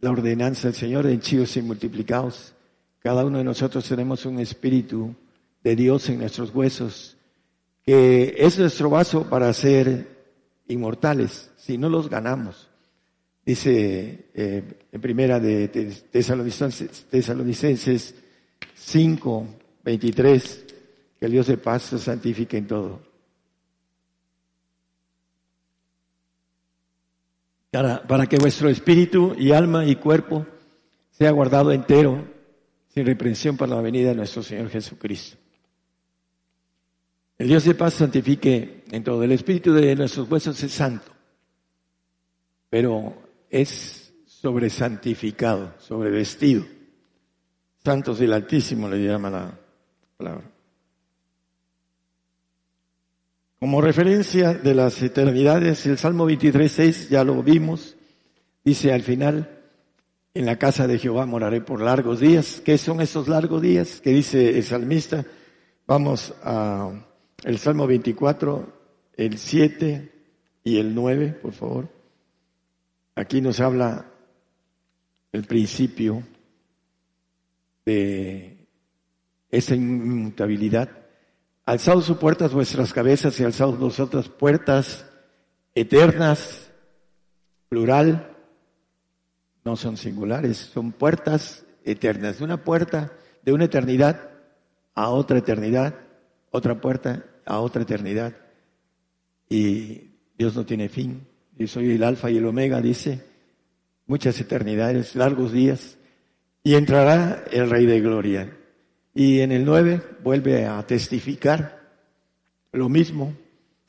la 0.00 0.10
ordenanza 0.10 0.68
del 0.68 0.76
Señor, 0.76 1.06
henchidos 1.06 1.56
y 1.56 1.62
multiplicados, 1.62 2.53
cada 3.04 3.24
uno 3.26 3.36
de 3.36 3.44
nosotros 3.44 3.86
tenemos 3.86 4.24
un 4.24 4.40
espíritu 4.40 5.14
de 5.62 5.76
Dios 5.76 6.08
en 6.08 6.20
nuestros 6.20 6.54
huesos, 6.54 7.18
que 7.82 8.34
es 8.38 8.58
nuestro 8.58 8.88
vaso 8.88 9.28
para 9.28 9.52
ser 9.52 10.08
inmortales, 10.68 11.50
si 11.58 11.76
no 11.76 11.90
los 11.90 12.08
ganamos. 12.08 12.70
Dice 13.44 14.30
eh, 14.32 14.86
en 14.90 15.00
primera 15.02 15.38
de 15.38 15.68
Tesalonicenses 17.10 18.14
5, 18.74 19.46
23, 19.84 20.64
que 21.20 21.26
el 21.26 21.32
Dios 21.32 21.48
de 21.48 21.58
paz 21.58 21.82
se 21.82 21.98
santifique 21.98 22.56
en 22.56 22.66
todo. 22.66 23.02
Para, 27.70 28.02
para 28.06 28.26
que 28.26 28.38
vuestro 28.38 28.70
espíritu 28.70 29.34
y 29.36 29.52
alma 29.52 29.84
y 29.84 29.96
cuerpo 29.96 30.46
sea 31.10 31.32
guardado 31.32 31.70
entero, 31.70 32.32
sin 32.94 33.06
reprensión 33.06 33.56
para 33.56 33.74
la 33.74 33.82
venida 33.82 34.10
de 34.10 34.14
nuestro 34.14 34.42
Señor 34.42 34.70
Jesucristo. 34.70 35.36
El 37.36 37.48
Dios 37.48 37.64
de 37.64 37.74
paz 37.74 37.94
santifique 37.94 38.84
en 38.92 39.02
todo. 39.02 39.24
El 39.24 39.32
espíritu 39.32 39.72
de 39.72 39.96
nuestros 39.96 40.30
huesos 40.30 40.62
es 40.62 40.70
santo, 40.70 41.10
pero 42.70 43.16
es 43.50 44.12
sobresantificado, 44.26 45.74
sobrevestido. 45.80 46.64
Santos 47.82 48.20
del 48.20 48.32
Altísimo 48.32 48.88
le 48.88 49.04
llama 49.04 49.28
la 49.28 49.58
palabra. 50.16 50.50
Como 53.58 53.80
referencia 53.80 54.54
de 54.54 54.74
las 54.74 55.02
eternidades, 55.02 55.84
el 55.86 55.98
Salmo 55.98 56.30
23.6, 56.30 57.08
ya 57.08 57.24
lo 57.24 57.42
vimos, 57.42 57.96
dice 58.62 58.92
al 58.92 59.02
final, 59.02 59.63
en 60.34 60.46
la 60.46 60.58
casa 60.58 60.88
de 60.88 60.98
Jehová 60.98 61.26
moraré 61.26 61.60
por 61.60 61.80
largos 61.80 62.18
días. 62.18 62.60
¿Qué 62.64 62.76
son 62.76 63.00
esos 63.00 63.28
largos 63.28 63.62
días? 63.62 64.00
Que 64.00 64.10
dice 64.10 64.58
el 64.58 64.64
salmista. 64.64 65.24
Vamos 65.86 66.34
a 66.42 66.90
el 67.44 67.58
Salmo 67.58 67.86
24, 67.86 68.66
el 69.16 69.38
7 69.38 70.12
y 70.64 70.78
el 70.78 70.94
9, 70.94 71.38
por 71.40 71.52
favor. 71.52 71.88
Aquí 73.14 73.40
nos 73.40 73.60
habla 73.60 74.06
el 75.30 75.44
principio 75.44 76.24
de 77.84 78.66
esa 79.50 79.76
inmutabilidad. 79.76 80.88
Alzados 81.64 82.06
sus 82.06 82.16
puertas 82.16 82.52
vuestras 82.52 82.92
cabezas 82.92 83.38
y 83.38 83.44
alzados 83.44 83.78
vosotras 83.78 84.28
puertas 84.28 85.06
eternas, 85.74 86.72
plural, 87.68 88.33
no 89.64 89.76
son 89.76 89.96
singulares, 89.96 90.56
son 90.56 90.92
puertas 90.92 91.64
eternas. 91.84 92.40
Una 92.40 92.62
puerta, 92.62 93.12
de 93.42 93.52
una 93.52 93.64
eternidad 93.64 94.30
a 94.94 95.10
otra 95.10 95.38
eternidad, 95.38 95.94
otra 96.50 96.80
puerta 96.80 97.24
a 97.44 97.60
otra 97.60 97.82
eternidad. 97.82 98.34
Y 99.48 100.10
Dios 100.36 100.54
no 100.54 100.64
tiene 100.64 100.88
fin. 100.88 101.26
Yo 101.56 101.66
soy 101.66 101.92
el 101.92 102.02
alfa 102.02 102.30
y 102.30 102.38
el 102.38 102.46
omega, 102.46 102.80
dice, 102.80 103.24
muchas 104.06 104.40
eternidades, 104.40 105.14
largos 105.14 105.52
días, 105.52 105.96
y 106.62 106.74
entrará 106.74 107.44
el 107.50 107.70
Rey 107.70 107.86
de 107.86 108.00
Gloria. 108.00 108.56
Y 109.14 109.40
en 109.40 109.52
el 109.52 109.64
9 109.64 110.02
vuelve 110.22 110.66
a 110.66 110.84
testificar 110.86 111.84
lo 112.72 112.88
mismo. 112.88 113.34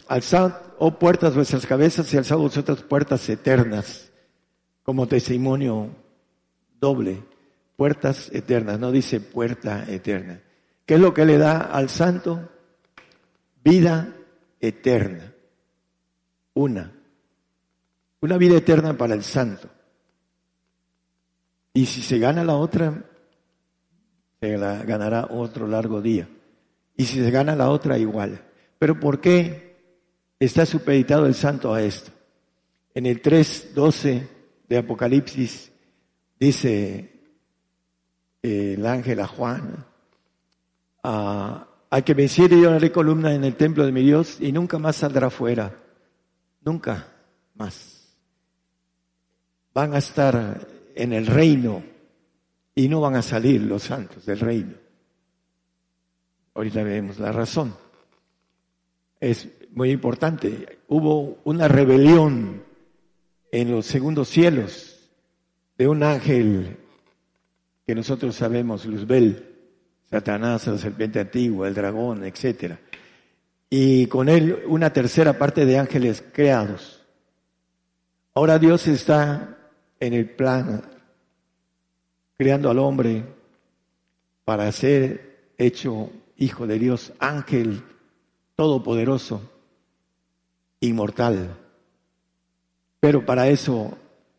Alzad, 0.07 0.53
oh 0.77 0.99
puertas, 0.99 1.33
vuestras 1.33 1.65
cabezas 1.65 2.13
y 2.13 2.17
alzad 2.17 2.37
vosotras 2.37 2.83
puertas 2.83 3.27
eternas, 3.27 4.11
como 4.85 5.07
testimonio 5.07 5.89
doble, 6.79 7.23
puertas 7.75 8.29
eternas, 8.31 8.79
no 8.79 8.91
dice 8.91 9.19
puerta 9.19 9.83
eterna. 9.89 10.39
¿Qué 10.85 10.93
es 10.93 10.99
lo 10.99 11.11
que 11.11 11.25
le 11.25 11.39
da 11.39 11.59
al 11.59 11.89
santo? 11.89 12.51
Vida 13.63 14.15
eterna. 14.59 15.33
Una. 16.53 16.91
Una 18.21 18.37
vida 18.37 18.57
eterna 18.57 18.95
para 18.95 19.15
el 19.15 19.23
santo. 19.23 19.67
Y 21.73 21.87
si 21.87 22.03
se 22.03 22.19
gana 22.19 22.43
la 22.43 22.55
otra, 22.55 23.03
se 24.39 24.55
la 24.55 24.83
ganará 24.83 25.29
otro 25.31 25.67
largo 25.67 25.99
día. 25.99 26.29
Y 26.95 27.05
si 27.05 27.23
se 27.23 27.31
gana 27.31 27.55
la 27.55 27.71
otra, 27.71 27.97
igual. 27.97 28.39
Pero 28.77 28.99
¿por 28.99 29.19
qué 29.19 29.77
está 30.39 30.63
supeditado 30.67 31.25
el 31.25 31.33
santo 31.33 31.73
a 31.73 31.81
esto? 31.81 32.11
En 32.93 33.07
el 33.07 33.23
3.12 33.23 34.34
de 34.67 34.77
Apocalipsis 34.77 35.71
dice 36.39 37.11
eh, 38.41 38.73
el 38.77 38.85
ángel 38.85 39.19
a 39.19 39.27
Juan, 39.27 39.85
a, 41.03 41.67
al 41.89 42.03
que 42.03 42.13
venciere 42.13 42.59
yo 42.59 42.71
haré 42.71 42.91
columna 42.91 43.33
en 43.33 43.43
el 43.43 43.55
templo 43.55 43.85
de 43.85 43.91
mi 43.91 44.01
Dios 44.01 44.37
y 44.39 44.51
nunca 44.51 44.79
más 44.79 44.97
saldrá 44.97 45.29
fuera. 45.29 45.73
Nunca 46.61 47.07
más. 47.55 48.07
Van 49.73 49.93
a 49.93 49.99
estar 49.99 50.67
en 50.95 51.13
el 51.13 51.27
reino 51.27 51.83
y 52.73 52.87
no 52.87 53.01
van 53.01 53.15
a 53.15 53.21
salir 53.21 53.61
los 53.61 53.83
santos 53.83 54.25
del 54.25 54.39
reino. 54.39 54.73
Ahorita 56.55 56.83
vemos 56.83 57.19
la 57.19 57.31
razón. 57.31 57.75
Es 59.19 59.47
muy 59.71 59.91
importante. 59.91 60.79
Hubo 60.87 61.39
una 61.43 61.67
rebelión 61.67 62.63
en 63.55 63.71
los 63.71 63.85
segundos 63.85 64.27
cielos 64.27 64.99
de 65.77 65.87
un 65.87 66.03
ángel 66.03 66.75
que 67.87 67.95
nosotros 67.95 68.35
sabemos, 68.35 68.83
Luzbel, 68.85 69.55
Satanás, 70.09 70.67
la 70.67 70.77
serpiente 70.77 71.21
antigua, 71.21 71.69
el 71.69 71.73
dragón, 71.73 72.25
etc. 72.25 72.73
Y 73.69 74.07
con 74.07 74.27
él 74.27 74.61
una 74.67 74.91
tercera 74.91 75.37
parte 75.37 75.65
de 75.65 75.79
ángeles 75.79 76.21
creados. 76.33 77.01
Ahora 78.33 78.59
Dios 78.59 78.89
está 78.89 79.57
en 80.01 80.11
el 80.11 80.29
plan 80.31 80.81
creando 82.37 82.69
al 82.69 82.79
hombre 82.79 83.23
para 84.43 84.69
ser 84.73 85.53
hecho 85.57 86.09
hijo 86.35 86.67
de 86.67 86.77
Dios, 86.77 87.13
ángel 87.19 87.83
todopoderoso, 88.57 89.49
inmortal. 90.81 91.64
Pero 93.05 93.23
para 93.23 93.47
eso 93.49 93.95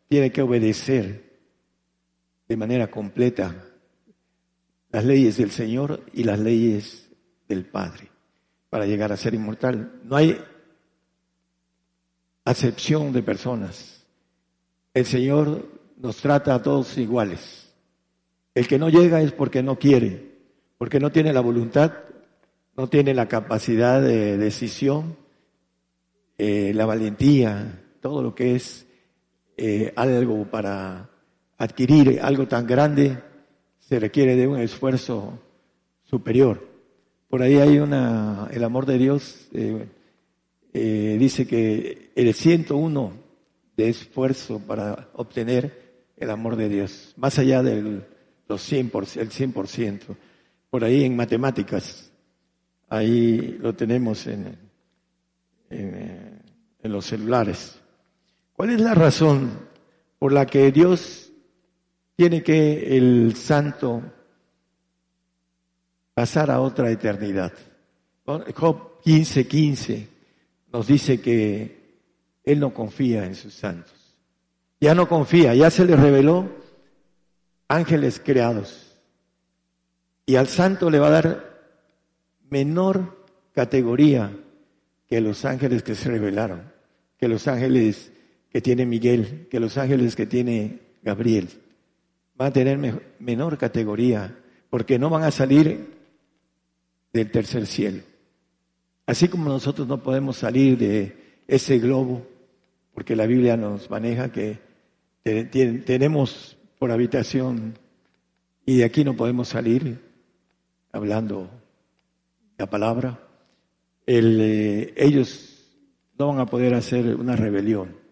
tiene 0.09 0.33
que 0.33 0.43
obedecer 0.43 1.39
de 2.49 2.57
manera 2.57 2.91
completa 2.91 3.55
las 4.91 5.05
leyes 5.05 5.37
del 5.37 5.53
Señor 5.53 6.03
y 6.13 6.25
las 6.25 6.41
leyes 6.41 7.09
del 7.47 7.65
Padre 7.65 8.09
para 8.69 8.85
llegar 8.85 9.13
a 9.13 9.17
ser 9.17 9.35
inmortal. 9.35 10.01
No 10.03 10.17
hay 10.17 10.37
acepción 12.45 13.13
de 13.13 13.23
personas. 13.23 14.05
El 14.95 15.07
Señor 15.07 15.69
nos 15.97 16.17
trata 16.17 16.57
a 16.57 16.63
todos 16.63 16.99
iguales. 16.99 17.73
El 18.53 18.67
que 18.67 18.81
no 18.81 18.89
llega 18.89 19.23
es 19.23 19.31
porque 19.31 19.63
no 19.63 19.79
quiere, 19.79 20.41
porque 20.77 20.99
no 20.99 21.13
tiene 21.13 21.33
la 21.33 21.41
voluntad, 21.41 21.93
no 22.77 22.89
tiene 22.89 23.15
la 23.15 23.29
capacidad 23.29 24.03
de 24.03 24.37
decisión, 24.37 25.17
eh, 26.37 26.73
la 26.75 26.85
valentía, 26.85 27.85
todo 28.07 28.23
lo 28.23 28.37
que 28.37 28.55
es 28.55 28.87
eh, 29.57 29.93
algo 29.97 30.45
para 30.45 31.11
adquirir 31.59 32.21
algo 32.23 32.47
tan 32.47 32.65
grande, 32.65 33.19
se 33.81 33.99
requiere 33.99 34.37
de 34.37 34.47
un 34.47 34.61
esfuerzo 34.61 35.41
superior. 36.05 36.65
Por 37.29 37.43
ahí 37.43 37.57
hay 37.57 37.81
una, 37.81 38.49
el 38.53 38.63
amor 38.63 38.87
de 38.87 38.99
Dios 38.99 39.49
eh, 39.53 41.17
dice 41.19 41.49
que 41.49 42.13
el 42.15 42.33
101 42.33 43.13
de 43.77 43.89
esfuerzo 43.89 44.61
para 44.61 45.09
obtener 45.15 46.07
el 46.17 46.31
amor 46.31 46.55
de 46.55 46.69
Dios, 46.69 47.13
más 47.17 47.41
allá 47.41 47.65
del 47.65 48.05
los 48.47 48.73
100%, 48.73 49.17
el 49.17 49.31
100%. 49.31 50.17
Por 50.71 50.85
ahí 50.85 51.03
en 51.03 51.17
matemáticas, 51.17 52.13
ahí 52.89 53.59
lo 53.61 53.75
tenemos 53.75 54.29
en, 54.29 54.57
en, 55.71 56.41
en 56.81 56.93
los 56.93 57.05
celulares. 57.05 57.81
¿Cuál 58.57 58.71
es 58.71 58.81
la 58.81 58.95
razón 58.95 59.51
por 60.19 60.33
la 60.33 60.47
que 60.47 60.73
Dios 60.73 61.31
tiene 62.17 62.43
que 62.43 62.97
el 62.97 63.37
santo 63.37 64.03
pasar 66.15 66.51
a 66.51 66.63
otra 66.63 66.91
eternidad? 66.91 67.53
Job 68.25 69.03
15:15 69.05 69.47
15 69.47 70.09
nos 70.73 70.87
dice 70.87 71.21
que 71.21 72.01
él 72.45 72.59
no 72.59 72.73
confía 72.73 73.27
en 73.27 73.35
sus 73.35 73.53
santos. 73.53 73.93
Ya 74.81 74.95
no 74.95 75.07
confía, 75.07 75.55
ya 75.55 75.71
se 75.71 75.85
le 75.85 75.95
reveló 75.95 76.49
ángeles 77.69 78.23
creados. 78.25 78.95
Y 80.25 80.37
al 80.37 80.49
santo 80.49 80.89
le 80.89 80.99
va 80.99 81.09
a 81.09 81.23
dar 81.23 81.61
menor 82.49 83.23
categoría 83.53 84.35
que 85.07 85.21
los 85.21 85.45
ángeles 85.45 85.83
que 85.83 85.95
se 85.95 86.09
revelaron, 86.09 86.73
que 87.19 87.29
los 87.29 87.47
ángeles 87.49 88.13
que 88.57 88.63
tiene 88.63 88.87
Miguel, 88.87 89.49
que 89.51 89.61
los 89.61 89.77
ángeles 89.77 90.17
que 90.17 90.25
tiene 90.25 90.79
Gabriel. 91.03 91.51
Va 92.41 92.47
a 92.47 92.53
tener 92.55 93.03
menor 93.19 93.59
categoría 93.59 94.35
porque 94.71 94.99
no 94.99 95.11
van 95.11 95.25
a 95.25 95.31
salir 95.31 95.93
del 97.13 97.31
tercer 97.31 97.67
cielo. 97.67 98.03
Así 99.05 99.29
como 99.29 99.51
nosotros 99.51 99.87
no 99.87 100.03
podemos 100.03 100.39
salir 100.39 100.79
de 100.79 101.43
ese 101.47 101.79
globo, 101.79 102.27
porque 102.95 103.15
la 103.15 103.27
Biblia 103.27 103.59
nos 103.59 103.91
maneja 103.91 104.33
que 104.33 104.59
tenemos 105.23 106.57
por 106.79 106.91
habitación 106.91 107.75
y 108.65 108.79
de 108.79 108.85
aquí 108.85 109.05
no 109.05 109.17
podemos 109.17 109.49
salir 109.49 110.01
hablando 110.93 111.51
la 112.57 112.71
palabra, 112.71 113.21
eh, 114.07 114.95
ellos 114.97 115.63
no 116.19 116.29
van 116.29 116.39
a 116.39 116.47
poder 116.47 116.73
hacer 116.73 117.17
una 117.17 117.37
rebelión. 117.37 118.06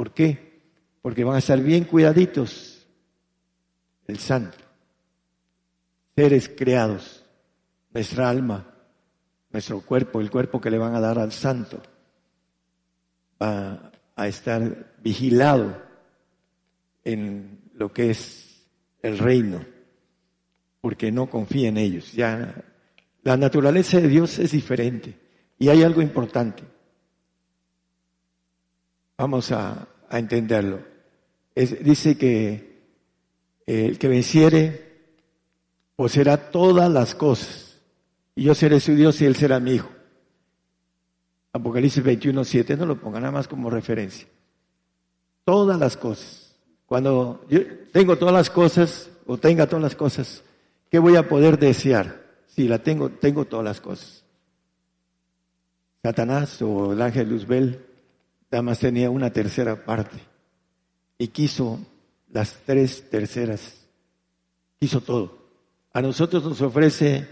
¿Por 0.00 0.14
qué? 0.14 0.62
Porque 1.02 1.24
van 1.24 1.34
a 1.34 1.40
estar 1.40 1.60
bien 1.60 1.84
cuidaditos 1.84 2.86
el 4.06 4.18
santo, 4.18 4.56
seres 6.16 6.48
creados, 6.56 7.22
nuestra 7.92 8.30
alma, 8.30 8.66
nuestro 9.52 9.82
cuerpo, 9.82 10.22
el 10.22 10.30
cuerpo 10.30 10.58
que 10.58 10.70
le 10.70 10.78
van 10.78 10.94
a 10.94 11.00
dar 11.00 11.18
al 11.18 11.32
santo, 11.32 11.82
va 13.42 13.92
a 14.16 14.26
estar 14.26 14.94
vigilado 15.02 15.82
en 17.04 17.60
lo 17.74 17.92
que 17.92 18.08
es 18.08 18.66
el 19.02 19.18
reino, 19.18 19.62
porque 20.80 21.12
no 21.12 21.28
confía 21.28 21.68
en 21.68 21.76
ellos. 21.76 22.10
Ya 22.14 22.54
la 23.22 23.36
naturaleza 23.36 24.00
de 24.00 24.08
Dios 24.08 24.38
es 24.38 24.52
diferente 24.52 25.14
y 25.58 25.68
hay 25.68 25.82
algo 25.82 26.00
importante. 26.00 26.69
Vamos 29.20 29.52
a, 29.52 29.86
entenderlo. 30.10 30.80
dice 31.54 32.16
que 32.16 32.80
el 33.66 33.98
que 33.98 34.08
venciere 34.08 35.10
poseerá 35.94 36.50
todas 36.50 36.90
las 36.90 37.14
cosas 37.14 37.76
y 38.34 38.44
yo 38.44 38.54
seré 38.54 38.80
su 38.80 38.94
Dios 38.94 39.20
y 39.20 39.26
él 39.26 39.36
será 39.36 39.60
mi 39.60 39.72
hijo. 39.72 39.90
Apocalipsis 41.52 42.02
21, 42.02 42.44
7, 42.44 42.78
no 42.78 42.86
lo 42.86 42.98
ponga 42.98 43.20
nada 43.20 43.30
más 43.30 43.46
como 43.46 43.68
referencia. 43.68 44.26
Todas 45.44 45.78
las 45.78 45.98
cosas. 45.98 46.56
Cuando 46.86 47.44
yo 47.50 47.60
tengo 47.92 48.16
todas 48.16 48.32
las 48.32 48.48
cosas 48.48 49.10
o 49.26 49.36
tenga 49.36 49.66
todas 49.66 49.82
las 49.82 49.96
cosas, 49.96 50.42
¿qué 50.90 50.98
voy 50.98 51.16
a 51.16 51.28
poder 51.28 51.58
desear? 51.58 52.24
Si 52.46 52.66
la 52.66 52.78
tengo, 52.78 53.10
tengo 53.10 53.44
todas 53.44 53.66
las 53.66 53.82
cosas. 53.82 54.24
Satanás 56.02 56.62
o 56.62 56.94
el 56.94 57.02
ángel 57.02 57.28
Luzbel 57.28 57.89
nada 58.50 58.62
más 58.62 58.78
tenía 58.78 59.10
una 59.10 59.30
tercera 59.32 59.84
parte 59.84 60.18
y 61.18 61.28
quiso 61.28 61.78
las 62.32 62.60
tres 62.64 63.08
terceras. 63.10 63.86
Quiso 64.78 65.00
todo. 65.00 65.38
A 65.92 66.00
nosotros 66.00 66.44
nos 66.44 66.60
ofrece 66.60 67.28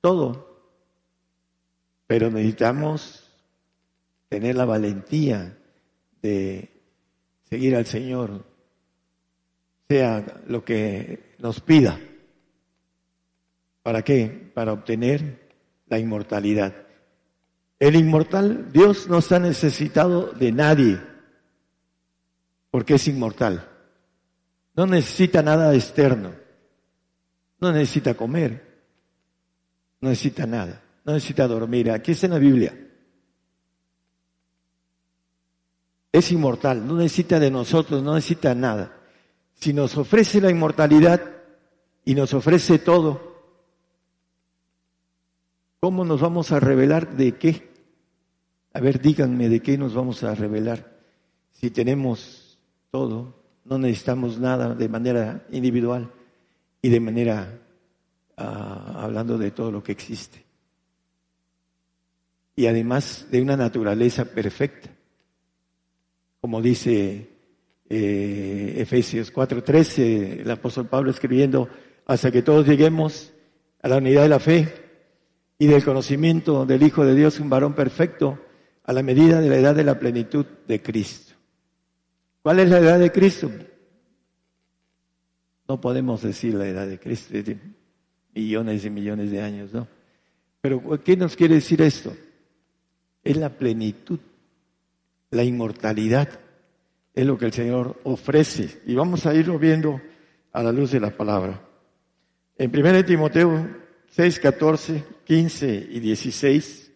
todo, 0.00 0.62
pero 2.06 2.30
necesitamos 2.30 3.24
tener 4.28 4.56
la 4.56 4.64
valentía 4.64 5.58
de 6.22 6.70
seguir 7.48 7.74
al 7.76 7.86
Señor, 7.86 8.44
sea 9.88 10.42
lo 10.46 10.64
que 10.64 11.34
nos 11.38 11.60
pida. 11.60 11.98
¿Para 13.82 14.02
qué? 14.02 14.50
Para 14.54 14.74
obtener 14.74 15.48
la 15.86 15.98
inmortalidad. 15.98 16.87
El 17.78 17.96
inmortal, 17.96 18.72
Dios 18.72 19.08
no 19.08 19.18
está 19.18 19.38
necesitado 19.38 20.32
de 20.32 20.52
nadie, 20.52 21.00
porque 22.70 22.94
es 22.94 23.08
inmortal. 23.08 23.68
No 24.74 24.86
necesita 24.86 25.42
nada 25.42 25.74
externo. 25.74 26.32
No 27.60 27.72
necesita 27.72 28.14
comer. 28.14 28.82
No 30.00 30.08
necesita 30.08 30.46
nada. 30.46 30.82
No 31.04 31.12
necesita 31.12 31.48
dormir. 31.48 31.90
Aquí 31.90 32.12
está 32.12 32.26
en 32.26 32.32
la 32.32 32.38
Biblia. 32.38 32.78
Es 36.12 36.30
inmortal. 36.30 36.86
No 36.86 36.94
necesita 36.94 37.40
de 37.40 37.50
nosotros. 37.50 38.02
No 38.02 38.14
necesita 38.14 38.54
nada 38.54 38.98
si 39.60 39.72
nos 39.72 39.96
ofrece 39.96 40.40
la 40.40 40.50
inmortalidad 40.50 41.20
y 42.04 42.14
nos 42.14 42.32
ofrece 42.32 42.78
todo, 42.78 43.27
¿cómo 45.80 46.04
nos 46.04 46.20
vamos 46.20 46.52
a 46.52 46.60
revelar 46.60 47.16
de 47.16 47.32
qué? 47.32 47.68
A 48.72 48.80
ver, 48.80 49.00
díganme 49.00 49.48
de 49.48 49.60
qué 49.60 49.78
nos 49.78 49.94
vamos 49.94 50.22
a 50.22 50.34
revelar. 50.34 50.98
Si 51.52 51.70
tenemos 51.70 52.58
todo, 52.90 53.34
no 53.64 53.78
necesitamos 53.78 54.38
nada 54.38 54.74
de 54.74 54.88
manera 54.88 55.46
individual 55.50 56.12
y 56.80 56.88
de 56.88 57.00
manera 57.00 57.58
ah, 58.36 59.00
hablando 59.02 59.38
de 59.38 59.50
todo 59.50 59.70
lo 59.70 59.82
que 59.82 59.92
existe. 59.92 60.44
Y 62.54 62.66
además 62.66 63.26
de 63.30 63.40
una 63.40 63.56
naturaleza 63.56 64.24
perfecta, 64.24 64.90
como 66.40 66.60
dice 66.60 67.30
eh, 67.88 68.74
Efesios 68.76 69.32
4:13, 69.32 70.40
el 70.40 70.50
apóstol 70.50 70.88
Pablo 70.88 71.10
escribiendo, 71.10 71.68
hasta 72.06 72.30
que 72.30 72.42
todos 72.42 72.66
lleguemos 72.66 73.32
a 73.82 73.88
la 73.88 73.96
unidad 73.98 74.22
de 74.22 74.28
la 74.28 74.40
fe 74.40 74.87
y 75.58 75.66
del 75.66 75.84
conocimiento 75.84 76.64
del 76.64 76.82
Hijo 76.82 77.04
de 77.04 77.14
Dios, 77.14 77.40
un 77.40 77.50
varón 77.50 77.74
perfecto, 77.74 78.38
a 78.84 78.92
la 78.92 79.02
medida 79.02 79.40
de 79.40 79.48
la 79.48 79.56
edad 79.56 79.74
de 79.74 79.84
la 79.84 79.98
plenitud 79.98 80.46
de 80.66 80.80
Cristo. 80.80 81.34
¿Cuál 82.42 82.60
es 82.60 82.70
la 82.70 82.78
edad 82.78 82.98
de 82.98 83.12
Cristo? 83.12 83.50
No 85.66 85.80
podemos 85.80 86.22
decir 86.22 86.54
la 86.54 86.66
edad 86.66 86.86
de 86.86 86.98
Cristo, 86.98 87.34
de 87.34 87.58
millones 88.34 88.84
y 88.84 88.90
millones 88.90 89.30
de 89.30 89.42
años, 89.42 89.72
¿no? 89.72 89.86
Pero 90.60 91.02
¿qué 91.02 91.16
nos 91.16 91.36
quiere 91.36 91.56
decir 91.56 91.82
esto? 91.82 92.16
Es 93.22 93.36
la 93.36 93.50
plenitud, 93.50 94.20
la 95.30 95.44
inmortalidad 95.44 96.40
es 97.14 97.26
lo 97.26 97.36
que 97.36 97.46
el 97.46 97.52
Señor 97.52 98.00
ofrece. 98.04 98.80
Y 98.86 98.94
vamos 98.94 99.26
a 99.26 99.34
irlo 99.34 99.58
viendo 99.58 100.00
a 100.52 100.62
la 100.62 100.72
luz 100.72 100.92
de 100.92 101.00
la 101.00 101.10
palabra. 101.10 101.60
En 102.56 102.74
1 102.74 103.04
Timoteo 103.04 103.87
6, 104.18 104.40
14, 104.40 105.04
15 105.26 105.86
y 105.90 106.00
16. 106.00 106.92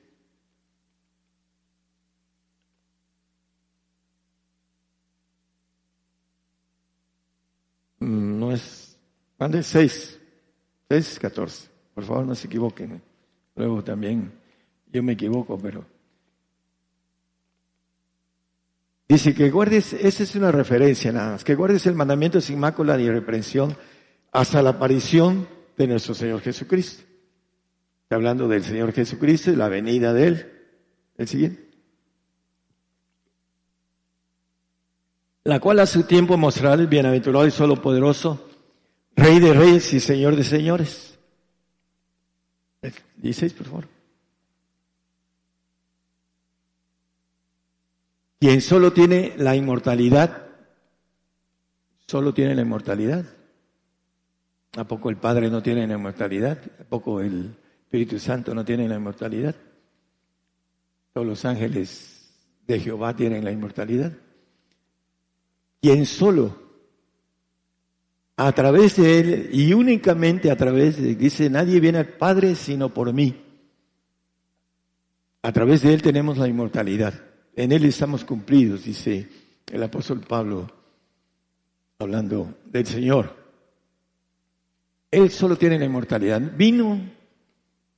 No 8.00 8.08
no 8.08 8.52
es, 8.52 8.98
¿cuándo 9.38 9.62
6? 9.62 10.18
6, 10.88 11.18
14. 11.20 11.68
Por 11.94 12.02
favor, 12.02 12.26
no 12.26 12.35
se 12.35 12.48
equivoquen. 12.48 13.00
Luego 13.54 13.85
también 13.85 14.32
yo 14.92 15.00
me 15.04 15.12
equivoco, 15.12 15.56
pero... 15.56 15.87
Dice 19.08 19.32
que 19.32 19.48
guardes, 19.48 19.92
esa 19.92 20.24
es 20.24 20.35
una 20.35 20.50
referencia 20.50 21.12
nada 21.12 21.32
más, 21.35 21.44
que 21.44 21.54
guardes 21.54 21.87
el 21.87 21.94
mandamiento 21.94 22.40
sin 22.40 22.58
mácula 22.58 22.96
ni 22.96 23.08
reprensión 23.08 23.76
hasta 24.32 24.61
la 24.61 24.70
aparición 24.70 25.46
de 25.76 25.87
nuestro 25.87 26.14
Señor 26.14 26.40
Jesucristo. 26.40 27.12
Hablando 28.14 28.48
del 28.48 28.64
Señor 28.64 28.92
Jesucristo 28.92 29.51
y 29.51 29.57
la 29.57 29.68
venida 29.68 30.12
de 30.12 30.27
Él. 30.27 30.53
El 31.16 31.29
siguiente. 31.29 31.70
La 35.44 35.59
cual 35.59 35.81
a 35.81 35.87
su 35.87 36.05
tiempo 36.05 36.37
mostrará 36.37 36.75
el 36.75 36.87
bienaventurado 36.87 37.46
y 37.46 37.51
solo 37.51 37.81
poderoso, 37.83 38.48
Rey 39.14 39.40
de 39.40 39.53
reyes 39.53 39.92
y 39.92 40.01
Señor 40.01 40.37
de 40.37 40.44
señores. 40.44 41.18
16, 43.16 43.53
por 43.53 43.66
favor. 43.66 43.88
Quien 48.40 48.61
solo 48.61 48.92
tiene 48.92 49.35
la 49.37 49.55
inmortalidad, 49.55 50.46
solo 52.07 52.35
tiene 52.35 52.55
la 52.55 52.62
inmortalidad. 52.62 53.25
¿A 54.77 54.85
poco 54.85 55.11
el 55.11 55.16
Padre 55.16 55.51
no 55.51 55.62
tiene 55.62 55.87
la 55.87 55.94
inmortalidad? 55.94 56.59
¿A 56.81 56.85
poco 56.85 57.20
el 57.20 57.55
Espíritu 57.92 58.18
Santo 58.18 58.55
no 58.55 58.64
tiene 58.64 58.88
la 58.88 58.94
inmortalidad? 58.94 59.55
Todos 61.12 61.26
los 61.26 61.44
ángeles 61.44 62.33
de 62.66 62.81
Jehová 62.81 63.14
tienen 63.14 63.44
la 63.44 63.52
inmortalidad. 63.52 64.14
Quien 65.78 66.07
solo 66.07 66.57
a 68.35 68.50
través 68.52 68.96
de 68.96 69.20
Él 69.20 69.50
y 69.52 69.74
únicamente 69.74 70.50
a 70.50 70.57
través 70.57 71.02
de, 71.02 71.14
dice, 71.14 71.50
nadie 71.50 71.81
viene 71.81 71.98
al 71.98 72.09
Padre 72.09 72.55
sino 72.55 72.88
por 72.88 73.12
mí. 73.12 73.37
A 75.42 75.52
través 75.52 75.83
de 75.83 75.92
Él 75.92 76.00
tenemos 76.00 76.38
la 76.38 76.48
inmortalidad. 76.48 77.12
En 77.55 77.72
Él 77.72 77.85
estamos 77.85 78.24
cumplidos, 78.24 78.85
dice 78.85 79.28
el 79.70 79.83
apóstol 79.83 80.20
Pablo, 80.20 80.66
hablando 81.98 82.55
del 82.64 82.87
Señor. 82.87 83.37
Él 85.11 85.28
solo 85.28 85.57
tiene 85.59 85.78
la 85.78 85.85
inmortalidad. 85.85 86.40
Vino 86.57 87.20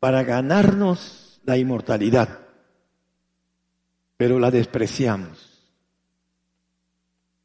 para 0.05 0.23
ganarnos 0.23 1.41
la 1.47 1.57
inmortalidad, 1.57 2.41
pero 4.19 4.39
la 4.39 4.51
despreciamos. 4.51 5.65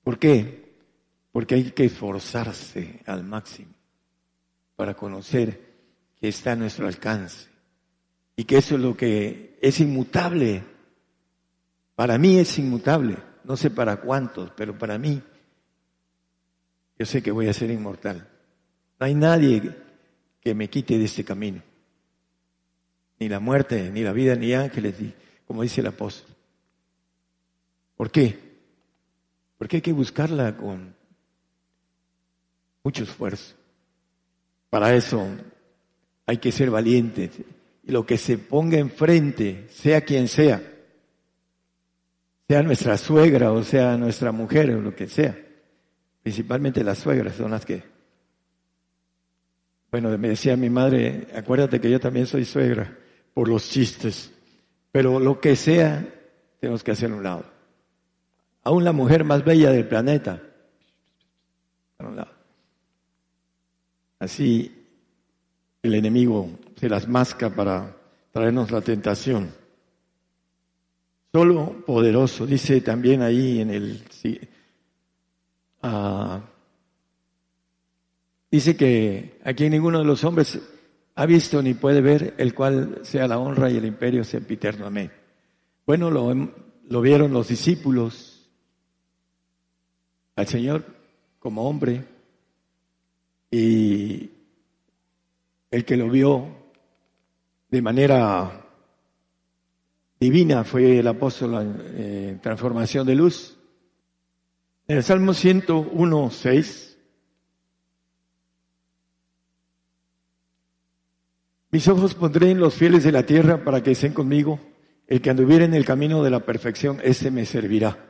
¿Por 0.04 0.19
qué? 0.19 0.76
Porque 1.32 1.56
hay 1.56 1.72
que 1.72 1.86
esforzarse 1.86 3.00
al 3.06 3.24
máximo 3.24 3.74
para 4.76 4.93
conocer 4.93 5.69
que 6.19 6.28
está 6.28 6.52
a 6.52 6.56
nuestro 6.58 6.86
alcance 6.86 7.48
y 8.36 8.43
que 8.43 8.58
eso 8.58 8.76
es 8.76 8.82
lo 8.82 8.98
que 8.98 9.58
es 9.62 9.80
inmutable. 9.80 10.62
Para 11.95 12.17
mí 12.17 12.39
es 12.39 12.60
inmutable, 12.60 13.15
no 13.45 13.56
sé 13.56 13.69
para 13.69 14.02
cuántos, 14.02 14.52
pero 14.52 14.78
para 14.78 14.98
mí 14.98 15.24
yo 16.98 17.06
sé 17.06 17.24
que 17.24 17.32
voy 17.32 17.48
a 17.48 17.54
ser 17.54 17.72
inmortal. 17.72 18.28
No 19.00 19.06
hay 19.06 19.15
nadie 19.15 19.78
que 20.41 20.54
me 20.54 20.69
quite 20.69 20.98
de 20.98 21.06
este 21.06 21.24
camino. 21.24 21.69
Ni 23.20 23.28
la 23.28 23.40
muerte, 23.40 23.92
ni 23.92 24.02
la 24.02 24.14
vida, 24.14 24.36
ni 24.36 24.54
ángeles, 24.54 24.96
como 25.46 25.62
dice 25.64 25.82
el 25.82 25.88
apóstol. 25.88 26.34
¿Por 27.98 28.10
qué? 28.10 28.40
Porque 29.58 29.78
hay 29.78 29.82
que 29.82 29.92
buscarla 29.92 30.56
con 30.56 30.96
mucho 32.82 33.04
esfuerzo. 33.04 33.56
Para 34.70 34.96
eso 34.96 35.28
hay 36.26 36.38
que 36.38 36.54
ser 36.54 36.72
valientes. 36.72 37.32
Y 37.84 37.92
lo 37.92 38.06
que 38.06 38.18
se 38.18 38.38
ponga 38.38 38.78
enfrente, 38.78 39.68
sea 39.70 40.00
quien 40.02 40.30
sea, 40.30 40.62
sea 42.48 42.64
nuestra 42.64 42.98
suegra 42.98 43.52
o 43.52 43.64
sea 43.64 43.98
nuestra 43.98 44.32
mujer 44.32 44.72
o 44.72 44.82
lo 44.82 44.96
que 44.96 45.08
sea, 45.08 45.38
principalmente 46.24 46.86
las 46.86 47.00
suegras 47.00 47.36
son 47.36 47.52
las 47.52 47.66
que... 47.66 47.84
Bueno, 49.92 50.16
me 50.18 50.30
decía 50.30 50.56
mi 50.56 50.70
madre, 50.70 51.28
acuérdate 51.36 51.82
que 51.82 51.90
yo 51.90 52.00
también 52.00 52.28
soy 52.28 52.46
suegra 52.46 52.96
por 53.34 53.48
los 53.48 53.70
chistes, 53.70 54.32
pero 54.92 55.20
lo 55.20 55.39
que 55.39 55.56
sea, 55.56 56.06
tenemos 56.60 56.84
que 56.84 56.92
hacer 56.92 57.12
un 57.12 57.24
lado. 57.24 57.46
Aún 58.63 58.84
la 58.84 58.92
mujer 58.92 59.24
más 59.24 59.44
bella 59.44 59.72
del 59.72 59.88
planeta. 59.88 60.42
Así 64.20 64.76
el 65.82 65.96
enemigo 65.96 66.50
se 66.76 66.89
las 66.89 67.08
masca 67.08 67.50
para 67.50 67.96
traernos 68.32 68.72
la 68.72 68.82
tentación. 68.82 69.52
Solo 71.32 71.84
poderoso, 71.86 72.46
dice 72.46 72.82
también 72.82 73.22
ahí 73.22 73.62
en 73.62 73.70
el... 73.70 74.04
Uh, 75.82 76.42
dice 78.52 78.76
que 78.76 79.39
aquí 79.46 79.70
ninguno 79.70 80.00
de 80.00 80.06
los 80.06 80.24
hombres 80.24 80.60
ha 81.15 81.26
visto 81.26 81.62
ni 81.62 81.74
puede 81.74 82.02
ver 82.02 82.34
el 82.38 82.54
cual 82.54 83.00
sea 83.04 83.28
la 83.28 83.39
honra 83.39 83.69
y 83.69 83.78
el 83.78 83.86
imperio 83.86 84.24
sempiterno. 84.24 84.86
Amén. 84.86 85.12
Bueno, 85.86 86.10
lo, 86.12 87.02
vieron 87.02 87.34
los 87.34 87.48
discípulos 87.48 88.48
al 90.36 90.48
Señor 90.48 90.86
como 91.39 91.67
hombre 91.67 92.06
y 93.52 94.30
el 95.72 95.86
que 95.86 95.98
lo 95.98 96.10
vio 96.10 96.48
de 97.69 97.82
manera 97.82 98.65
divina 100.19 100.63
fue 100.63 101.00
el 101.00 101.08
apóstol 101.08 101.56
en 101.56 101.82
eh, 101.82 102.39
transformación 102.41 103.06
de 103.06 103.15
luz. 103.15 103.58
En 104.88 104.98
el 104.98 105.04
Salmo 105.04 105.34
101, 105.34 106.32
6. 106.32 106.88
Mis 111.72 111.88
ojos 111.88 112.16
pondré 112.16 112.50
en 112.50 112.60
los 112.60 112.74
fieles 112.74 113.04
de 113.04 113.12
la 113.12 113.24
tierra 113.24 113.64
para 113.64 113.84
que 113.84 113.92
estén 113.92 114.14
conmigo. 114.14 114.60
El 115.08 115.22
que 115.22 115.30
anduviera 115.30 115.66
en 115.66 115.76
el 115.76 115.86
camino 115.86 116.24
de 116.24 116.32
la 116.32 116.40
perfección, 116.40 117.00
ese 117.04 117.30
me 117.30 117.46
servirá. 117.46 118.10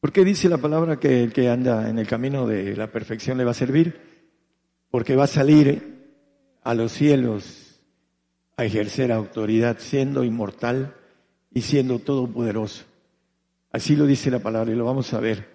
¿Por 0.00 0.12
qué 0.12 0.24
dice 0.24 0.48
la 0.48 0.56
palabra 0.58 0.98
que 0.98 1.22
el 1.22 1.32
que 1.32 1.50
anda 1.50 1.90
en 1.90 1.98
el 1.98 2.06
camino 2.06 2.46
de 2.46 2.74
la 2.74 2.90
perfección 2.90 3.36
le 3.36 3.44
va 3.44 3.50
a 3.50 3.54
servir? 3.54 4.00
Porque 4.90 5.14
va 5.14 5.24
a 5.24 5.28
salir 5.28 6.00
a 6.62 6.74
los 6.74 6.92
cielos 6.92 7.82
a 8.56 8.64
ejercer 8.64 9.12
autoridad 9.12 9.76
siendo 9.78 10.24
inmortal 10.24 10.94
y 11.52 11.62
siendo 11.62 11.98
todopoderoso. 11.98 12.84
Así 13.72 13.94
lo 13.94 14.06
dice 14.06 14.30
la 14.30 14.40
palabra 14.40 14.72
y 14.72 14.76
lo 14.76 14.86
vamos 14.86 15.12
a 15.12 15.20
ver. 15.20 15.48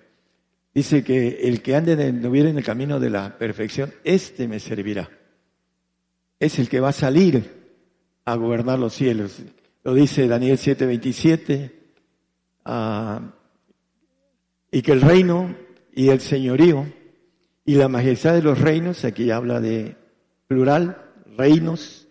Dice 0.75 1.03
que 1.03 1.39
el 1.43 1.63
que 1.63 1.75
ande 1.75 1.93
en, 1.93 2.23
en 2.23 2.57
el 2.57 2.63
camino 2.63 2.99
de 2.99 3.09
la 3.09 3.37
perfección, 3.37 3.93
este 4.03 4.47
me 4.47 4.59
servirá. 4.59 5.09
Es 6.39 6.59
el 6.59 6.69
que 6.69 6.79
va 6.79 6.89
a 6.89 6.93
salir 6.93 7.51
a 8.25 8.35
gobernar 8.35 8.79
los 8.79 8.93
cielos. 8.93 9.37
Lo 9.83 9.93
dice 9.93 10.27
Daniel 10.27 10.57
7:27. 10.57 11.71
Ah, 12.65 13.21
y 14.71 14.81
que 14.81 14.91
el 14.91 15.01
reino 15.01 15.55
y 15.93 16.09
el 16.09 16.19
señorío 16.19 16.85
y 17.63 17.75
la 17.75 17.87
majestad 17.87 18.33
de 18.33 18.41
los 18.41 18.59
reinos, 18.59 19.05
aquí 19.05 19.31
habla 19.31 19.61
de 19.61 19.95
plural, 20.47 20.97
reinos, 21.37 22.07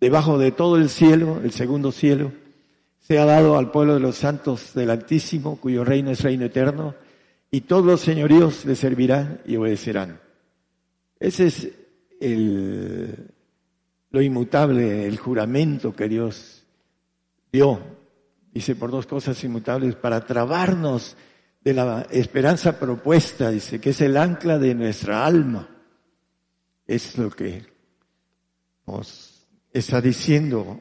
debajo 0.00 0.38
de 0.38 0.52
todo 0.52 0.76
el 0.76 0.88
cielo, 0.88 1.40
el 1.42 1.52
segundo 1.52 1.92
cielo, 1.92 2.32
se 3.00 3.18
ha 3.18 3.24
dado 3.24 3.56
al 3.56 3.70
pueblo 3.70 3.94
de 3.94 4.00
los 4.00 4.16
santos 4.16 4.74
del 4.74 4.90
Altísimo, 4.90 5.56
cuyo 5.60 5.84
reino 5.84 6.10
es 6.10 6.22
reino 6.22 6.44
eterno, 6.44 6.94
y 7.50 7.62
todos 7.62 7.84
los 7.84 8.00
señoríos 8.00 8.64
le 8.64 8.74
servirán 8.74 9.40
y 9.46 9.56
obedecerán. 9.56 10.20
Ese 11.20 11.46
es 11.46 11.68
el, 12.20 13.34
lo 14.16 14.22
inmutable, 14.22 15.06
el 15.06 15.18
juramento 15.18 15.94
que 15.94 16.08
Dios 16.08 16.64
dio, 17.52 17.78
dice 18.50 18.74
por 18.74 18.90
dos 18.90 19.04
cosas 19.04 19.44
inmutables, 19.44 19.94
para 19.94 20.24
trabarnos 20.24 21.18
de 21.60 21.74
la 21.74 22.06
esperanza 22.10 22.80
propuesta, 22.80 23.50
dice, 23.50 23.78
que 23.78 23.90
es 23.90 24.00
el 24.00 24.16
ancla 24.16 24.58
de 24.58 24.74
nuestra 24.74 25.26
alma. 25.26 25.68
Es 26.86 27.18
lo 27.18 27.28
que 27.28 27.66
nos 28.86 29.46
está 29.70 30.00
diciendo 30.00 30.80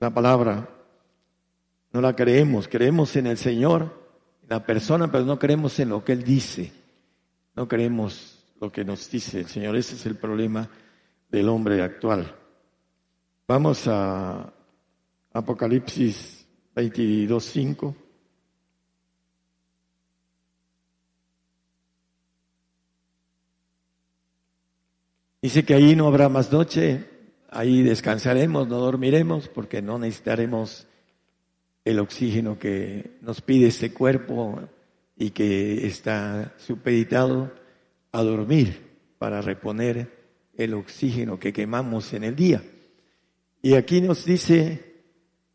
la 0.00 0.12
palabra. 0.12 0.68
No 1.92 2.00
la 2.00 2.16
creemos, 2.16 2.66
creemos 2.66 3.14
en 3.14 3.28
el 3.28 3.38
Señor, 3.38 4.10
en 4.42 4.48
la 4.48 4.66
persona, 4.66 5.08
pero 5.12 5.24
no 5.24 5.38
creemos 5.38 5.78
en 5.78 5.90
lo 5.90 6.04
que 6.04 6.14
Él 6.14 6.24
dice. 6.24 6.72
No 7.54 7.68
creemos 7.68 8.44
lo 8.60 8.72
que 8.72 8.84
nos 8.84 9.08
dice 9.08 9.38
el 9.38 9.46
Señor. 9.46 9.76
Ese 9.76 9.94
es 9.94 10.04
el 10.04 10.16
problema 10.16 10.68
del 11.32 11.48
hombre 11.48 11.82
actual. 11.82 12.36
Vamos 13.48 13.88
a 13.88 14.52
Apocalipsis 15.32 16.46
22.5. 16.76 17.94
Dice 25.40 25.64
que 25.64 25.74
ahí 25.74 25.96
no 25.96 26.06
habrá 26.06 26.28
más 26.28 26.52
noche, 26.52 27.08
ahí 27.50 27.82
descansaremos, 27.82 28.68
no 28.68 28.76
dormiremos, 28.76 29.48
porque 29.48 29.80
no 29.80 29.98
necesitaremos 29.98 30.86
el 31.84 31.98
oxígeno 31.98 32.58
que 32.58 33.16
nos 33.22 33.40
pide 33.40 33.68
este 33.68 33.92
cuerpo 33.92 34.60
y 35.16 35.30
que 35.30 35.86
está 35.86 36.54
supeditado 36.58 37.52
a 38.12 38.22
dormir 38.22 38.92
para 39.18 39.40
reponer 39.40 40.21
el 40.64 40.74
oxígeno 40.74 41.38
que 41.38 41.52
quemamos 41.52 42.12
en 42.12 42.24
el 42.24 42.36
día. 42.36 42.62
Y 43.60 43.74
aquí 43.74 44.00
nos 44.00 44.24
dice 44.24 44.92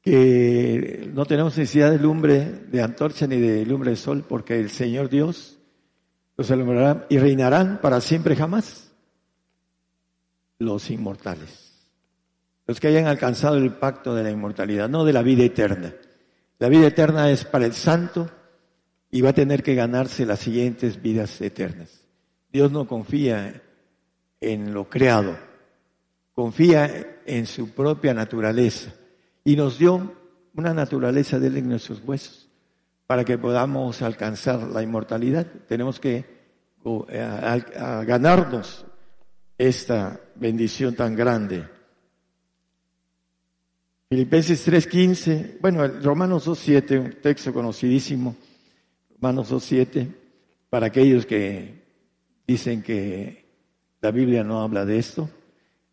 que 0.02 1.10
no 1.14 1.26
tenemos 1.26 1.58
necesidad 1.58 1.92
de 1.92 2.00
lumbre 2.00 2.46
de 2.72 2.82
antorcha 2.82 3.28
ni 3.28 3.38
de 3.38 3.66
lumbre 3.66 3.92
de 3.92 3.98
sol 3.98 4.24
porque 4.28 4.60
el 4.60 4.70
Señor 4.70 5.10
Dios 5.10 5.58
los 6.38 6.50
alumbrará 6.52 7.06
y 7.10 7.18
reinarán 7.18 7.82
para 7.82 8.00
siempre 8.00 8.36
jamás 8.36 8.92
los 10.60 10.90
inmortales, 10.90 11.74
los 12.66 12.80
que 12.80 12.88
hayan 12.88 13.08
alcanzado 13.08 13.58
el 13.58 13.74
pacto 13.74 14.16
de 14.16 14.24
la 14.24 14.32
inmortalidad, 14.32 14.88
no 14.88 15.04
de 15.04 15.14
la 15.14 15.24
vida 15.24 15.44
eterna. 15.44 15.94
La 16.60 16.70
vida 16.70 16.88
eterna 16.88 17.30
es 17.30 17.44
para 17.44 17.66
el 17.66 17.74
santo 17.74 18.30
y 19.12 19.22
va 19.22 19.30
a 19.30 19.34
tener 19.34 19.62
que 19.62 19.76
ganarse 19.76 20.26
las 20.26 20.40
siguientes 20.40 21.02
vidas 21.02 21.40
eternas. 21.42 22.02
Dios 22.52 22.72
no 22.72 22.88
confía 22.88 23.62
en 24.40 24.74
lo 24.74 24.90
creado, 24.90 25.38
confía 26.34 27.22
en 27.26 27.46
su 27.46 27.72
propia 27.72 28.14
naturaleza 28.14 28.94
y 29.44 29.56
nos 29.56 29.80
dio 29.80 30.14
una 30.54 30.74
naturaleza 30.74 31.40
de 31.40 31.48
él 31.48 31.58
en 31.58 31.70
nuestros 31.70 32.02
huesos 32.06 32.48
para 33.08 33.24
que 33.24 33.38
podamos 33.38 34.02
alcanzar 34.02 34.64
la 34.68 34.84
inmortalidad. 34.84 35.48
Tenemos 35.68 36.00
que 36.00 36.26
eh, 37.10 37.64
ganarnos 38.06 38.86
esta 39.58 40.20
bendición 40.36 40.96
tan 40.96 41.16
grande. 41.16 41.66
Filipenses 44.10 44.66
3:15, 44.68 45.58
bueno, 45.60 45.88
Romanos 46.02 46.48
2:7, 46.48 47.00
un 47.00 47.22
texto 47.22 47.54
conocidísimo, 47.54 48.36
Romanos 49.16 49.52
2:7, 49.52 50.08
para 50.70 50.88
aquellos 50.88 51.26
que 51.26 51.84
dicen 52.46 52.82
que 52.82 53.47
la 54.02 54.12
Biblia 54.12 54.44
no 54.44 54.62
habla 54.62 54.86
de 54.86 55.00
esto. 55.00 55.30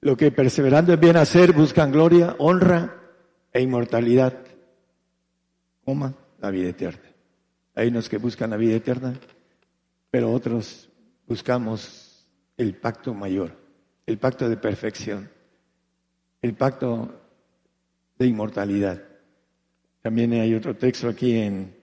Lo 0.00 0.16
que 0.16 0.30
perseverando 0.30 0.92
en 0.92 1.00
bien 1.00 1.16
hacer 1.16 1.52
buscan 1.52 1.90
gloria, 1.90 2.36
honra 2.38 2.94
e 3.52 3.62
inmortalidad. 3.62 4.38
Coma 5.84 6.14
la 6.40 6.50
vida 6.50 6.68
eterna. 6.68 7.10
Hay 7.74 7.88
unos 7.88 8.08
que 8.08 8.18
buscan 8.18 8.50
la 8.50 8.56
vida 8.56 8.76
eterna, 8.76 9.14
pero 10.10 10.30
otros 10.30 10.90
buscamos 11.26 12.28
el 12.56 12.74
pacto 12.76 13.14
mayor, 13.14 13.52
el 14.06 14.18
pacto 14.18 14.48
de 14.48 14.56
perfección, 14.56 15.30
el 16.42 16.54
pacto 16.54 17.20
de 18.18 18.26
inmortalidad. 18.26 19.02
También 20.02 20.32
hay 20.34 20.54
otro 20.54 20.76
texto 20.76 21.08
aquí 21.08 21.36
en 21.38 21.74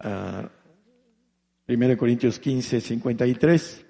1 0.00 0.08
ah, 0.10 0.50
Corintios 1.96 2.38
15, 2.38 2.80
53. 2.80 3.84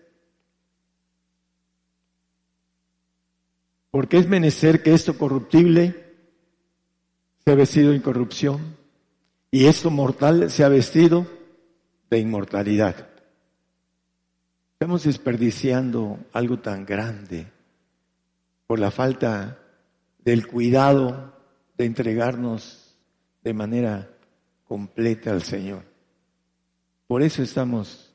Porque 3.91 4.19
es 4.19 4.29
menester 4.29 4.83
que 4.83 4.93
esto 4.93 5.17
corruptible 5.17 6.05
sea 7.45 7.55
vestido 7.55 7.91
de 7.91 7.97
incorrupción 7.97 8.77
y 9.51 9.67
esto 9.67 9.91
mortal 9.91 10.51
sea 10.51 10.69
vestido 10.69 11.27
de 12.11 12.19
inmortalidad. 12.19 13.09
Estamos 14.75 15.05
desperdiciando 15.05 16.19
algo 16.33 16.59
tan 16.59 16.85
grande 16.85 17.47
por 18.67 18.79
la 18.79 18.91
falta 18.91 19.59
del 20.19 20.47
cuidado 20.47 21.33
de 21.77 21.87
entregarnos 21.87 22.95
de 23.43 23.55
manera 23.55 24.11
completa 24.65 25.31
al 25.31 25.43
Señor. 25.43 25.83
Por 27.07 27.23
eso 27.23 27.43
estamos 27.43 28.13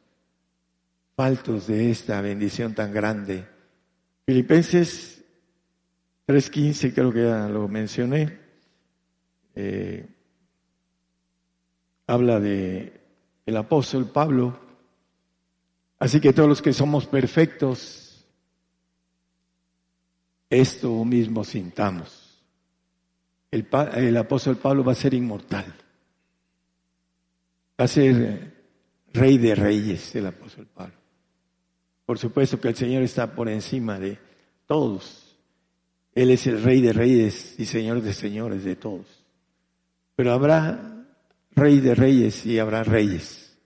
faltos 1.15 1.67
de 1.67 1.89
esta 1.89 2.21
bendición 2.21 2.75
tan 2.75 2.93
grande. 2.93 3.47
Filipenses 4.25 5.22
3.15, 6.27 6.93
creo 6.93 7.11
que 7.11 7.23
ya 7.23 7.47
lo 7.49 7.67
mencioné, 7.67 8.39
eh, 9.55 10.07
habla 12.07 12.39
de 12.39 13.01
el 13.45 13.57
apóstol 13.57 14.09
Pablo 14.09 14.63
Así 16.03 16.19
que 16.19 16.33
todos 16.33 16.49
los 16.49 16.61
que 16.61 16.73
somos 16.73 17.07
perfectos, 17.07 18.25
esto 20.49 21.05
mismo 21.05 21.45
sintamos. 21.45 22.43
El, 23.49 24.17
apóstol 24.17 24.57
Pablo 24.57 24.83
va 24.83 24.91
a 24.91 24.95
ser 24.95 25.13
inmortal. 25.13 25.73
Va 27.79 27.85
a 27.85 27.87
ser 27.87 28.15
eh, 28.21 28.53
rey 29.13 29.37
de 29.37 29.55
reyes 29.55 30.13
el 30.13 30.25
apóstol 30.25 30.67
Pablo. 30.73 30.95
Por 32.05 32.19
supuesto 32.19 32.59
que 32.59 32.67
el 32.67 32.75
Señor 32.75 33.03
está 33.03 33.33
por 33.33 33.47
encima 33.47 33.97
de 33.97 34.19
todos. 34.67 35.22
Él 36.15 36.29
es 36.29 36.45
el 36.47 36.61
rey 36.61 36.81
de 36.81 36.93
reyes 36.93 37.55
y 37.57 37.65
señor 37.65 38.01
de 38.01 38.13
señores 38.13 38.63
de 38.63 38.75
todos. 38.75 39.25
Pero 40.15 40.31
habrá 40.31 41.05
rey 41.51 41.79
de 41.79 41.95
reyes 41.95 42.45
y 42.45 42.59
habrá 42.59 42.83
reyes, 42.83 43.57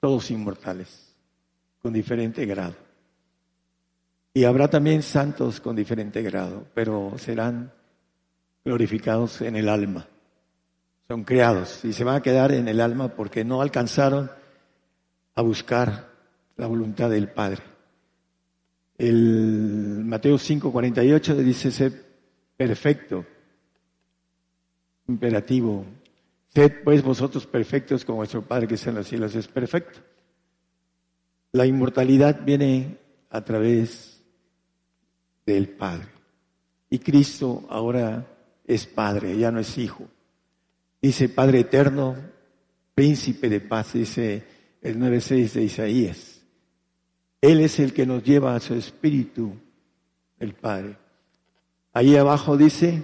todos 0.00 0.30
inmortales 0.30 1.14
con 1.80 1.92
diferente 1.92 2.46
grado. 2.46 2.74
Y 4.34 4.44
habrá 4.44 4.68
también 4.68 5.02
santos 5.02 5.60
con 5.60 5.76
diferente 5.76 6.22
grado, 6.22 6.66
pero 6.74 7.12
serán 7.18 7.72
glorificados 8.64 9.42
en 9.42 9.56
el 9.56 9.68
alma. 9.68 10.06
Son 11.08 11.24
creados 11.24 11.84
y 11.84 11.92
se 11.92 12.04
van 12.04 12.16
a 12.16 12.22
quedar 12.22 12.52
en 12.52 12.68
el 12.68 12.80
alma 12.80 13.08
porque 13.08 13.44
no 13.44 13.60
alcanzaron 13.60 14.30
a 15.34 15.42
buscar 15.42 16.08
la 16.56 16.66
voluntad 16.66 17.10
del 17.10 17.28
Padre. 17.28 17.71
El 19.02 20.04
Mateo 20.04 20.38
5:48 20.38 21.34
dice 21.38 21.72
ser 21.72 21.92
perfecto, 22.56 23.26
imperativo. 25.08 25.84
Sed 26.54 26.84
pues 26.84 27.02
vosotros 27.02 27.44
perfectos 27.48 28.04
como 28.04 28.18
vuestro 28.18 28.42
Padre 28.42 28.68
que 28.68 28.76
está 28.76 28.90
en 28.90 28.96
los 28.96 29.08
cielos 29.08 29.34
es 29.34 29.48
perfecto. 29.48 29.98
La 31.50 31.66
inmortalidad 31.66 32.44
viene 32.44 32.98
a 33.30 33.42
través 33.42 34.22
del 35.46 35.70
Padre. 35.70 36.06
Y 36.88 37.00
Cristo 37.00 37.66
ahora 37.70 38.24
es 38.64 38.86
Padre, 38.86 39.36
ya 39.36 39.50
no 39.50 39.58
es 39.58 39.78
Hijo. 39.78 40.06
Dice 41.00 41.28
Padre 41.28 41.58
Eterno, 41.58 42.14
Príncipe 42.94 43.48
de 43.48 43.60
paz, 43.60 43.94
dice 43.94 44.44
el 44.80 44.96
9.6 44.96 45.52
de 45.54 45.62
Isaías. 45.64 46.31
Él 47.42 47.60
es 47.60 47.78
el 47.78 47.92
que 47.92 48.06
nos 48.06 48.22
lleva 48.22 48.54
a 48.54 48.60
su 48.60 48.72
espíritu, 48.72 49.52
el 50.38 50.54
Padre. 50.54 50.96
Ahí 51.92 52.16
abajo 52.16 52.56
dice, 52.56 53.02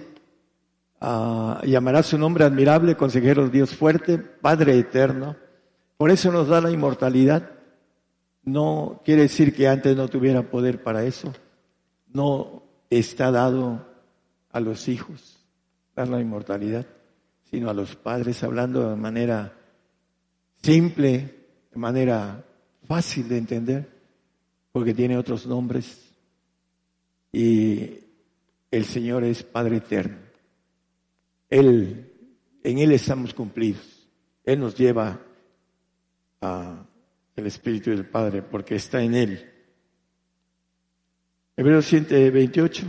ah, 0.99 1.61
llamará 1.63 2.01
su 2.01 2.17
nombre 2.17 2.45
admirable, 2.45 2.97
consejero 2.97 3.47
Dios 3.49 3.75
fuerte, 3.75 4.17
Padre 4.17 4.79
Eterno. 4.79 5.35
Por 5.97 6.09
eso 6.09 6.31
nos 6.31 6.47
da 6.47 6.59
la 6.59 6.71
inmortalidad 6.71 7.59
no 8.43 9.01
quiere 9.05 9.23
decir 9.23 9.55
que 9.55 9.67
antes 9.67 9.95
no 9.95 10.07
tuviera 10.07 10.43
poder 10.43 10.81
para 10.81 11.03
eso. 11.03 11.33
No 12.07 12.63
está 12.89 13.31
dado 13.31 13.85
a 14.51 14.59
los 14.59 14.87
hijos 14.87 15.37
dar 15.95 16.07
la 16.07 16.21
inmortalidad, 16.21 16.85
sino 17.43 17.69
a 17.69 17.73
los 17.73 17.95
padres, 17.95 18.43
hablando 18.43 18.89
de 18.89 18.95
manera 18.95 19.53
simple, 20.61 21.35
de 21.71 21.79
manera 21.79 22.43
fácil 22.87 23.27
de 23.27 23.37
entender, 23.37 23.98
porque 24.71 24.93
tiene 24.93 25.17
otros 25.17 25.45
nombres. 25.45 26.13
Y 27.31 27.99
el 28.71 28.85
Señor 28.85 29.23
es 29.23 29.43
Padre 29.43 29.77
eterno. 29.77 30.17
Él, 31.49 32.11
en 32.63 32.77
Él 32.77 32.91
estamos 32.91 33.33
cumplidos. 33.33 34.07
Él 34.43 34.59
nos 34.59 34.75
lleva 34.75 35.19
a 36.41 36.85
el 37.35 37.47
Espíritu 37.47 37.89
del 37.89 38.05
Padre, 38.05 38.41
porque 38.41 38.75
está 38.75 39.01
en 39.01 39.15
Él. 39.15 39.51
Hebreos 41.55 41.85
128. 41.85 42.85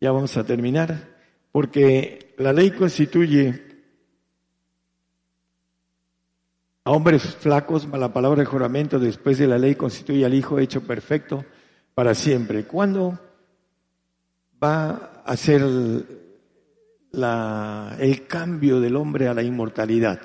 Ya 0.00 0.12
vamos 0.12 0.36
a 0.36 0.44
terminar, 0.44 1.18
porque 1.52 2.34
la 2.38 2.54
ley 2.54 2.70
constituye 2.70 3.69
a 6.84 6.90
hombres 6.90 7.22
flacos, 7.36 7.86
la 7.88 8.12
palabra 8.12 8.40
de 8.40 8.46
juramento 8.46 8.98
después 8.98 9.38
de 9.38 9.46
la 9.46 9.58
ley 9.58 9.74
constituye 9.74 10.24
al 10.24 10.34
Hijo 10.34 10.58
hecho 10.58 10.82
perfecto 10.82 11.44
para 11.94 12.14
siempre. 12.14 12.64
¿Cuándo 12.64 13.18
va 14.62 15.22
a 15.24 15.36
ser 15.36 15.62
la, 17.12 17.96
el 17.98 18.26
cambio 18.26 18.80
del 18.80 18.96
hombre 18.96 19.28
a 19.28 19.34
la 19.34 19.42
inmortalidad. 19.42 20.20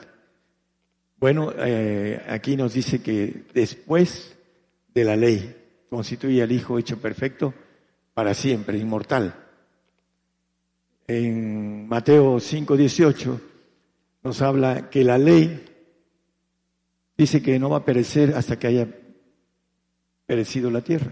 Bueno, 1.18 1.52
eh, 1.58 2.22
aquí 2.28 2.56
nos 2.56 2.74
dice 2.74 3.02
que 3.02 3.46
después 3.54 4.38
de 4.94 5.04
la 5.04 5.16
ley 5.16 5.56
constituye 5.90 6.44
al 6.44 6.52
Hijo 6.52 6.78
hecho 6.78 6.98
perfecto 7.00 7.54
para 8.14 8.34
siempre, 8.34 8.78
inmortal. 8.78 9.34
En 11.08 11.88
Mateo 11.88 12.40
5:18 12.40 13.40
nos 14.24 14.42
habla 14.42 14.90
que 14.90 15.04
la 15.04 15.18
ley 15.18 15.64
dice 17.18 17.42
que 17.42 17.60
no 17.60 17.70
va 17.70 17.78
a 17.78 17.86
perecer 17.86 18.34
hasta 18.36 18.58
que 18.58 18.68
haya 18.68 18.88
perecido 20.26 20.70
la 20.72 20.82
tierra. 20.82 21.12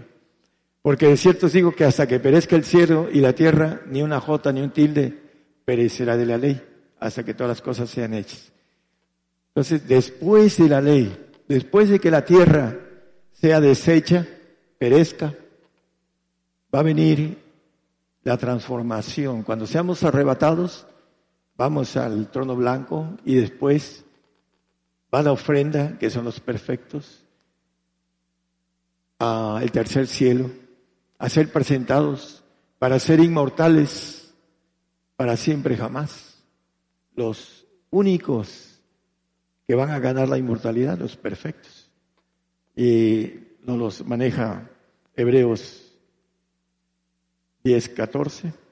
Porque 0.82 1.08
de 1.08 1.16
cierto 1.16 1.46
os 1.46 1.52
digo 1.52 1.72
que 1.72 1.84
hasta 1.84 2.06
que 2.06 2.20
perezca 2.20 2.56
el 2.56 2.64
cielo 2.64 3.08
y 3.10 3.20
la 3.20 3.32
tierra, 3.32 3.80
ni 3.86 4.02
una 4.02 4.20
jota 4.20 4.52
ni 4.52 4.60
un 4.60 4.70
tilde 4.70 5.18
perecerá 5.64 6.16
de 6.16 6.26
la 6.26 6.36
ley, 6.36 6.60
hasta 7.00 7.24
que 7.24 7.34
todas 7.34 7.48
las 7.48 7.62
cosas 7.62 7.88
sean 7.88 8.12
hechas. 8.12 8.52
Entonces, 9.48 9.88
después 9.88 10.58
de 10.58 10.68
la 10.68 10.80
ley, 10.80 11.30
después 11.48 11.88
de 11.88 12.00
que 12.00 12.10
la 12.10 12.24
tierra 12.24 12.76
sea 13.32 13.60
deshecha, 13.60 14.26
perezca, 14.78 15.34
va 16.74 16.80
a 16.80 16.82
venir 16.82 17.38
la 18.22 18.36
transformación. 18.36 19.42
Cuando 19.42 19.66
seamos 19.66 20.02
arrebatados, 20.02 20.86
vamos 21.56 21.96
al 21.96 22.30
trono 22.30 22.56
blanco 22.56 23.16
y 23.24 23.36
después 23.36 24.03
va 25.14 25.22
la 25.22 25.32
ofrenda, 25.32 25.96
que 25.98 26.10
son 26.10 26.24
los 26.24 26.40
perfectos, 26.40 27.24
al 29.18 29.70
tercer 29.70 30.08
cielo, 30.08 30.50
a 31.18 31.28
ser 31.28 31.52
presentados 31.52 32.42
para 32.80 32.98
ser 32.98 33.20
inmortales 33.20 34.34
para 35.14 35.36
siempre 35.36 35.76
jamás. 35.76 36.42
Los 37.14 37.64
únicos 37.90 38.80
que 39.68 39.76
van 39.76 39.90
a 39.90 40.00
ganar 40.00 40.28
la 40.28 40.36
inmortalidad, 40.36 40.98
los 40.98 41.16
perfectos. 41.16 41.88
Y 42.74 43.34
nos 43.62 43.78
los 43.78 44.04
maneja 44.04 44.68
Hebreos 45.14 45.92
10, 47.62 47.88
14. 47.90 48.63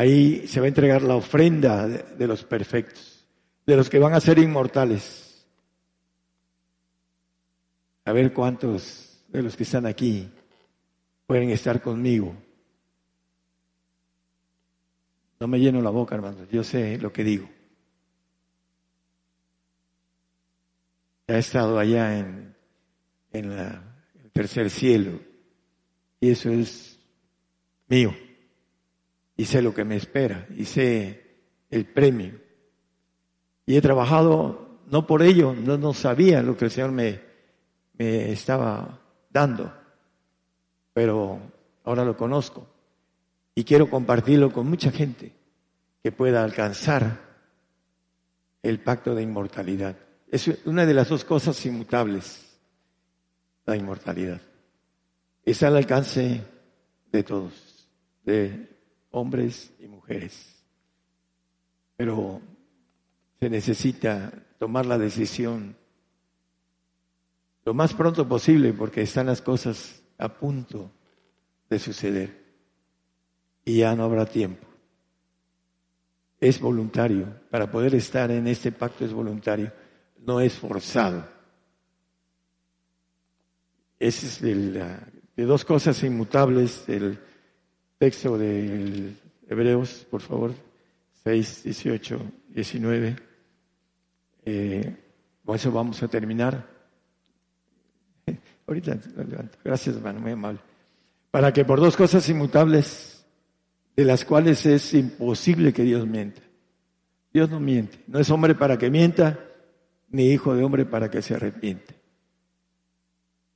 Ahí 0.00 0.48
se 0.48 0.60
va 0.60 0.64
a 0.64 0.68
entregar 0.68 1.02
la 1.02 1.14
ofrenda 1.14 1.86
de, 1.86 2.26
los 2.26 2.42
perfectos, 2.42 3.22
de 3.66 3.76
los 3.76 3.90
que 3.90 3.98
van 3.98 4.14
a 4.14 4.20
ser 4.20 4.38
inmortales. 4.38 5.46
A 8.06 8.12
ver 8.12 8.32
cuántos 8.32 9.22
de 9.28 9.42
los 9.42 9.54
que 9.58 9.64
están 9.64 9.84
aquí 9.84 10.26
pueden 11.26 11.50
estar 11.50 11.82
conmigo. 11.82 12.34
No 15.38 15.46
me 15.46 15.60
lleno 15.60 15.82
la 15.82 15.90
boca, 15.90 16.14
hermano, 16.14 16.46
yo 16.50 16.64
sé 16.64 16.96
lo 16.96 17.12
que 17.12 17.22
digo. 17.22 17.50
Ha 21.28 21.36
estado 21.36 21.78
allá 21.78 22.18
en, 22.18 22.56
en 23.34 23.52
el 23.52 24.30
tercer 24.32 24.70
cielo 24.70 25.20
y 26.20 26.30
eso 26.30 26.48
es 26.48 26.98
mío 27.86 28.14
y 29.40 29.46
sé 29.46 29.62
lo 29.62 29.72
que 29.72 29.86
me 29.86 29.96
espera 29.96 30.46
y 30.54 30.66
sé 30.66 31.38
el 31.70 31.86
premio. 31.86 32.38
Y 33.64 33.74
he 33.74 33.80
trabajado 33.80 34.82
no 34.90 35.06
por 35.06 35.22
ello, 35.22 35.54
no, 35.54 35.78
no 35.78 35.94
sabía 35.94 36.42
lo 36.42 36.58
que 36.58 36.66
el 36.66 36.70
Señor 36.70 36.92
me, 36.92 37.22
me 37.94 38.32
estaba 38.32 39.00
dando, 39.30 39.72
pero 40.92 41.40
ahora 41.84 42.04
lo 42.04 42.18
conozco 42.18 42.66
y 43.54 43.64
quiero 43.64 43.88
compartirlo 43.88 44.52
con 44.52 44.68
mucha 44.68 44.90
gente 44.90 45.32
que 46.02 46.12
pueda 46.12 46.44
alcanzar 46.44 47.18
el 48.62 48.78
pacto 48.80 49.14
de 49.14 49.22
inmortalidad. 49.22 49.96
Es 50.30 50.48
una 50.66 50.84
de 50.84 50.92
las 50.92 51.08
dos 51.08 51.24
cosas 51.24 51.64
inmutables, 51.64 52.58
la 53.64 53.74
inmortalidad. 53.74 54.42
Es 55.42 55.62
al 55.62 55.78
alcance 55.78 56.42
de 57.10 57.22
todos, 57.22 57.88
de 58.22 58.68
hombres 59.10 59.72
y 59.78 59.86
mujeres. 59.86 60.64
Pero 61.96 62.40
se 63.38 63.50
necesita 63.50 64.32
tomar 64.58 64.86
la 64.86 64.98
decisión 64.98 65.76
lo 67.64 67.74
más 67.74 67.94
pronto 67.94 68.26
posible 68.26 68.72
porque 68.72 69.02
están 69.02 69.26
las 69.26 69.42
cosas 69.42 70.02
a 70.18 70.28
punto 70.28 70.90
de 71.68 71.78
suceder 71.78 72.44
y 73.64 73.78
ya 73.78 73.94
no 73.94 74.04
habrá 74.04 74.26
tiempo. 74.26 74.66
Es 76.40 76.58
voluntario, 76.58 77.26
para 77.50 77.70
poder 77.70 77.94
estar 77.94 78.30
en 78.30 78.46
este 78.46 78.72
pacto 78.72 79.04
es 79.04 79.12
voluntario, 79.12 79.72
no 80.18 80.40
es 80.40 80.54
forzado. 80.54 81.28
Ese 83.98 84.26
es 84.26 84.40
de 84.40 85.44
dos 85.44 85.64
cosas 85.66 86.02
inmutables 86.02 86.86
del 86.86 87.18
texto 88.00 88.38
de 88.38 89.12
Hebreos, 89.46 90.06
por 90.10 90.22
favor, 90.22 90.54
6, 91.22 91.64
18, 91.64 92.18
19. 92.48 93.16
con 95.44 95.54
eso 95.54 95.70
vamos 95.70 96.02
a 96.02 96.08
terminar. 96.08 96.66
Ahorita 98.66 98.98
lo 99.14 99.24
levanto. 99.24 99.58
Gracias, 99.62 99.96
hermano, 99.96 100.18
muy 100.20 100.32
amable. 100.32 100.60
Para 101.30 101.52
que 101.52 101.66
por 101.66 101.78
dos 101.78 101.94
cosas 101.94 102.26
inmutables, 102.30 103.22
de 103.94 104.04
las 104.06 104.24
cuales 104.24 104.64
es 104.64 104.94
imposible 104.94 105.74
que 105.74 105.82
Dios 105.82 106.06
mienta. 106.06 106.40
Dios 107.34 107.50
no 107.50 107.60
miente. 107.60 108.02
No 108.06 108.18
es 108.18 108.30
hombre 108.30 108.54
para 108.54 108.78
que 108.78 108.88
mienta, 108.88 109.38
ni 110.08 110.30
hijo 110.30 110.54
de 110.54 110.64
hombre 110.64 110.86
para 110.86 111.10
que 111.10 111.20
se 111.20 111.34
arrepiente. 111.34 111.96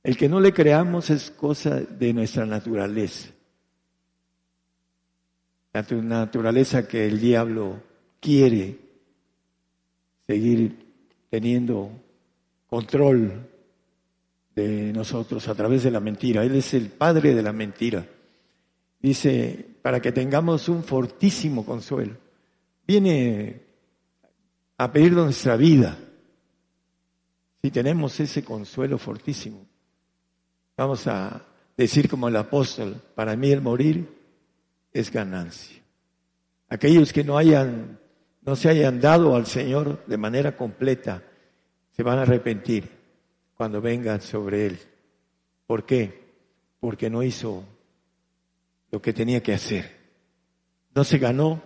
El 0.03 0.15
que 0.15 0.29
no 0.29 0.39
le 0.39 0.53
creamos 0.53 1.09
es 1.09 1.31
cosa 1.31 1.79
de 1.79 2.13
nuestra 2.13 2.45
naturaleza 2.45 3.34
la 5.75 6.01
naturaleza 6.01 6.87
que 6.87 7.05
el 7.05 7.19
diablo 7.19 7.81
quiere 8.21 8.79
seguir 10.25 10.85
teniendo 11.29 11.91
control 12.67 13.45
de 14.55 14.93
nosotros 14.93 15.45
a 15.49 15.55
través 15.55 15.83
de 15.83 15.91
la 15.91 15.99
mentira. 15.99 16.45
Él 16.45 16.55
es 16.55 16.73
el 16.73 16.87
padre 16.87 17.35
de 17.35 17.43
la 17.43 17.51
mentira. 17.51 18.07
Dice, 19.01 19.65
para 19.81 19.99
que 19.99 20.13
tengamos 20.13 20.69
un 20.69 20.81
fortísimo 20.81 21.65
consuelo. 21.65 22.15
Viene 22.87 23.61
a 24.77 24.91
pedir 24.91 25.11
nuestra 25.11 25.57
vida. 25.57 25.97
Si 27.61 27.69
tenemos 27.69 28.17
ese 28.21 28.45
consuelo 28.45 28.97
fortísimo, 28.97 29.65
vamos 30.77 31.05
a 31.07 31.45
decir 31.75 32.07
como 32.07 32.29
el 32.29 32.35
apóstol, 32.37 32.95
para 33.13 33.35
mí 33.35 33.51
el 33.51 33.61
morir 33.61 34.24
es 34.95 35.11
ganancia. 35.11 35.81
Aquellos 36.69 37.11
que 37.11 37.25
no 37.25 37.37
hayan, 37.37 37.99
no 38.41 38.55
se 38.55 38.69
hayan 38.69 39.01
dado 39.01 39.35
al 39.35 39.45
Señor 39.45 40.05
de 40.05 40.17
manera 40.17 40.55
completa, 40.55 41.21
se 41.91 42.01
van 42.01 42.17
a 42.17 42.21
arrepentir 42.21 42.89
cuando 43.55 43.81
vengan 43.81 44.21
sobre 44.21 44.67
Él. 44.67 44.79
¿Por 45.67 45.85
qué? 45.85 46.23
Porque 46.79 47.09
no 47.09 47.23
hizo 47.23 47.65
lo 48.89 49.01
que 49.01 49.11
tenía 49.11 49.43
que 49.43 49.53
hacer. 49.53 49.97
No 50.95 51.03
se 51.03 51.17
ganó 51.17 51.61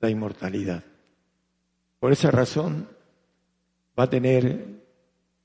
la 0.00 0.10
inmortalidad. 0.10 0.82
Por 2.00 2.10
esa 2.10 2.32
razón 2.32 2.88
va 3.96 4.04
a 4.04 4.10
tener 4.10 4.66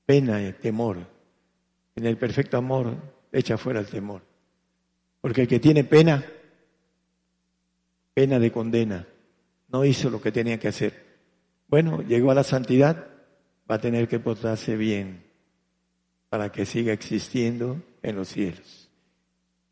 pena 0.04 0.42
y 0.42 0.52
temor. 0.54 0.98
En 1.94 2.04
el 2.04 2.18
perfecto 2.18 2.56
amor 2.56 2.96
echa 3.30 3.56
fuera 3.56 3.78
el 3.78 3.86
temor. 3.86 4.22
Porque 5.20 5.42
el 5.42 5.48
que 5.48 5.60
tiene 5.60 5.84
pena 5.84 6.24
pena 8.16 8.38
de 8.38 8.50
condena. 8.50 9.06
No 9.68 9.84
hizo 9.84 10.08
lo 10.08 10.22
que 10.22 10.32
tenía 10.32 10.58
que 10.58 10.68
hacer. 10.68 11.04
Bueno, 11.68 12.00
llegó 12.00 12.30
a 12.30 12.34
la 12.34 12.44
santidad, 12.44 13.08
va 13.70 13.74
a 13.74 13.80
tener 13.80 14.08
que 14.08 14.18
portarse 14.18 14.74
bien 14.74 15.22
para 16.30 16.50
que 16.50 16.64
siga 16.64 16.94
existiendo 16.94 17.82
en 18.02 18.16
los 18.16 18.28
cielos. 18.28 18.88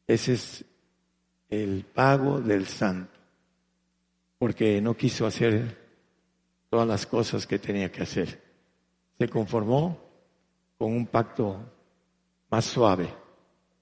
Ese 0.06 0.34
es 0.34 0.64
el 1.48 1.86
pago 1.86 2.38
del 2.42 2.66
santo, 2.66 3.18
porque 4.36 4.78
no 4.82 4.94
quiso 4.94 5.24
hacer 5.24 5.78
todas 6.68 6.86
las 6.86 7.06
cosas 7.06 7.46
que 7.46 7.58
tenía 7.58 7.90
que 7.90 8.02
hacer. 8.02 8.42
Se 9.18 9.26
conformó 9.26 9.98
con 10.76 10.92
un 10.92 11.06
pacto 11.06 11.64
más 12.50 12.66
suave, 12.66 13.08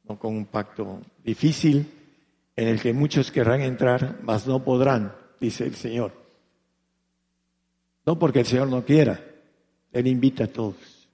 no 0.05 0.17
con 0.21 0.37
un 0.37 0.47
pacto 0.47 1.01
difícil 1.25 2.02
en 2.57 2.69
el 2.69 2.81
que 2.81 2.93
muchos 2.93 3.31
querrán 3.31 3.63
entrar, 3.63 4.19
mas 4.23 4.47
no 4.47 4.63
podrán, 4.65 5.15
dice 5.41 5.65
el 5.65 5.75
Señor. 5.75 6.13
No 8.05 8.19
porque 8.19 8.41
el 8.41 8.47
Señor 8.47 8.69
no 8.69 8.85
quiera, 8.85 9.21
Él 9.93 10.07
invita 10.07 10.45
a 10.45 10.49
todos. 10.49 11.09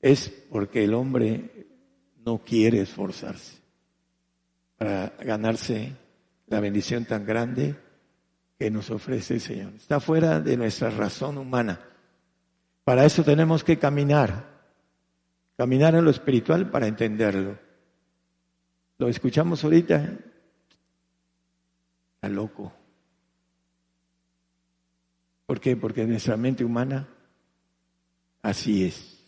Es 0.00 0.28
porque 0.50 0.84
el 0.84 0.94
hombre 0.94 1.66
no 2.24 2.38
quiere 2.38 2.80
esforzarse 2.80 3.58
para 4.76 5.12
ganarse 5.20 5.92
la 6.46 6.60
bendición 6.60 7.04
tan 7.04 7.26
grande 7.26 7.74
que 8.58 8.70
nos 8.70 8.90
ofrece 8.90 9.34
el 9.34 9.40
Señor. 9.40 9.72
Está 9.76 10.00
fuera 10.00 10.40
de 10.40 10.56
nuestra 10.56 10.90
razón 10.90 11.36
humana. 11.38 11.80
Para 12.84 13.04
eso 13.04 13.22
tenemos 13.22 13.64
que 13.64 13.78
caminar, 13.78 14.46
caminar 15.56 15.94
en 15.94 16.04
lo 16.04 16.10
espiritual 16.10 16.70
para 16.70 16.86
entenderlo. 16.86 17.58
Lo 18.98 19.08
escuchamos 19.08 19.62
ahorita, 19.62 20.16
está 22.18 22.28
loco. 22.28 22.72
¿Por 25.46 25.60
qué? 25.60 25.76
Porque 25.76 26.04
nuestra 26.04 26.36
mente 26.36 26.64
humana 26.64 27.08
así 28.42 28.84
es. 28.84 29.24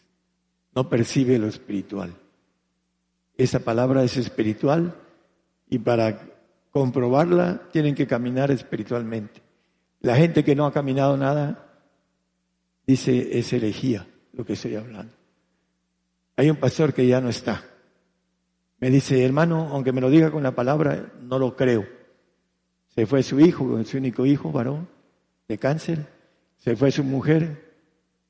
No 0.74 0.88
percibe 0.88 1.38
lo 1.38 1.47
espiritual. 1.47 2.12
Esa 3.36 3.61
palabra 3.61 4.03
es 4.03 4.16
espiritual 4.16 4.97
y 5.68 5.78
para 5.78 6.20
comprobarla 6.72 7.68
tienen 7.70 7.95
que 7.95 8.09
caminar 8.09 8.51
espiritualmente. 8.51 9.41
La 10.01 10.16
gente 10.16 10.43
que 10.43 10.57
no 10.57 10.66
ha 10.66 10.72
caminado 10.72 11.16
nada 11.16 11.80
dice 12.86 13.38
es 13.38 13.53
herejía 13.53 14.05
lo 14.32 14.45
que 14.45 14.55
estoy 14.55 14.74
hablando. 14.74 15.12
Hay 16.36 16.51
un 16.51 16.57
pastor 16.57 16.93
que 16.93 17.07
ya 17.07 17.20
no 17.20 17.28
está. 17.28 17.64
Me 18.80 18.91
dice, 18.91 19.24
hermano, 19.24 19.68
aunque 19.70 19.93
me 19.93 20.01
lo 20.01 20.11
diga 20.11 20.32
con 20.32 20.43
la 20.43 20.55
palabra, 20.55 21.12
no 21.20 21.38
lo 21.38 21.55
creo. 21.55 21.99
Se 23.01 23.07
fue 23.07 23.22
su 23.22 23.40
hijo, 23.40 23.82
su 23.82 23.96
único 23.96 24.26
hijo, 24.26 24.53
varón, 24.53 24.86
de 25.48 25.57
cáncer. 25.57 26.07
Se 26.59 26.76
fue 26.76 26.90
su 26.90 27.03
mujer 27.03 27.72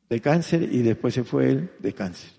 de 0.08 0.20
cáncer 0.20 0.62
y 0.62 0.82
después 0.82 1.12
se 1.12 1.24
fue 1.24 1.50
él 1.50 1.72
de 1.80 1.92
cáncer. 1.92 2.30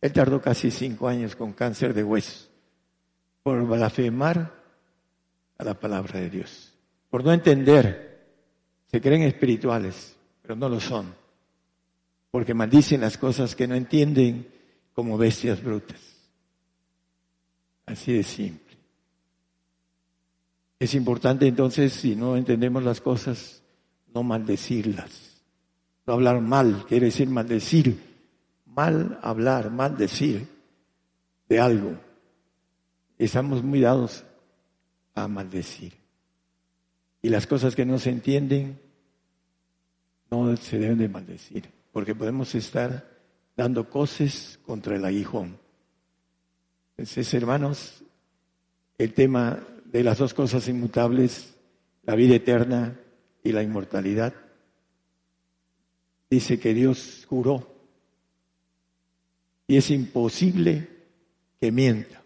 Él 0.00 0.12
tardó 0.12 0.42
casi 0.42 0.72
cinco 0.72 1.06
años 1.06 1.36
con 1.36 1.52
cáncer 1.52 1.94
de 1.94 2.02
huesos 2.02 2.50
por 3.44 3.64
blasfemar 3.64 4.52
a 5.56 5.62
la 5.62 5.78
palabra 5.78 6.18
de 6.18 6.28
Dios, 6.28 6.74
por 7.10 7.22
no 7.22 7.32
entender. 7.32 8.26
Se 8.88 9.00
creen 9.00 9.22
espirituales, 9.22 10.16
pero 10.42 10.56
no 10.56 10.68
lo 10.68 10.80
son, 10.80 11.14
porque 12.32 12.54
maldicen 12.54 13.02
las 13.02 13.16
cosas 13.16 13.54
que 13.54 13.68
no 13.68 13.76
entienden 13.76 14.48
como 14.94 15.16
bestias 15.16 15.62
brutas. 15.62 16.00
Así 17.86 18.14
de 18.14 18.24
simple. 18.24 18.67
Es 20.78 20.94
importante 20.94 21.46
entonces, 21.46 21.92
si 21.92 22.14
no 22.14 22.36
entendemos 22.36 22.82
las 22.84 23.00
cosas, 23.00 23.62
no 24.14 24.22
maldecirlas. 24.22 25.42
No 26.06 26.14
hablar 26.14 26.40
mal, 26.40 26.84
quiere 26.86 27.06
decir 27.06 27.28
maldecir. 27.28 28.00
Mal 28.66 29.18
hablar, 29.22 29.70
maldecir 29.70 30.46
de 31.48 31.60
algo. 31.60 31.98
Estamos 33.18 33.62
muy 33.64 33.80
dados 33.80 34.24
a 35.14 35.26
maldecir. 35.26 35.94
Y 37.22 37.28
las 37.28 37.46
cosas 37.46 37.74
que 37.74 37.84
no 37.84 37.98
se 37.98 38.10
entienden 38.10 38.78
no 40.30 40.56
se 40.56 40.78
deben 40.78 40.98
de 40.98 41.08
maldecir, 41.08 41.68
porque 41.90 42.14
podemos 42.14 42.54
estar 42.54 43.18
dando 43.56 43.90
cosas 43.90 44.60
contra 44.64 44.94
el 44.94 45.04
aguijón. 45.04 45.58
Entonces, 46.96 47.34
hermanos, 47.34 48.04
el 48.98 49.12
tema 49.14 49.60
de 49.92 50.04
las 50.04 50.18
dos 50.18 50.34
cosas 50.34 50.68
inmutables, 50.68 51.54
la 52.04 52.14
vida 52.14 52.34
eterna 52.34 52.98
y 53.42 53.52
la 53.52 53.62
inmortalidad, 53.62 54.34
dice 56.30 56.58
que 56.58 56.74
Dios 56.74 57.26
juró 57.28 57.74
y 59.66 59.76
es 59.76 59.90
imposible 59.90 60.88
que 61.60 61.72
mienta. 61.72 62.22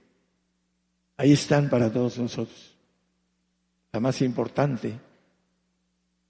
Ahí 1.17 1.33
están 1.33 1.69
para 1.71 1.93
todos 1.93 2.19
nosotros. 2.19 2.77
La 3.93 4.01
más 4.01 4.21
importante, 4.23 4.99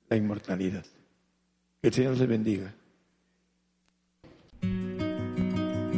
la 0.08 0.16
inmortalidad. 0.16 0.84
Que 1.80 1.88
el 1.88 1.94
Señor 1.94 2.16
les 2.16 2.28
bendiga. 2.28 2.74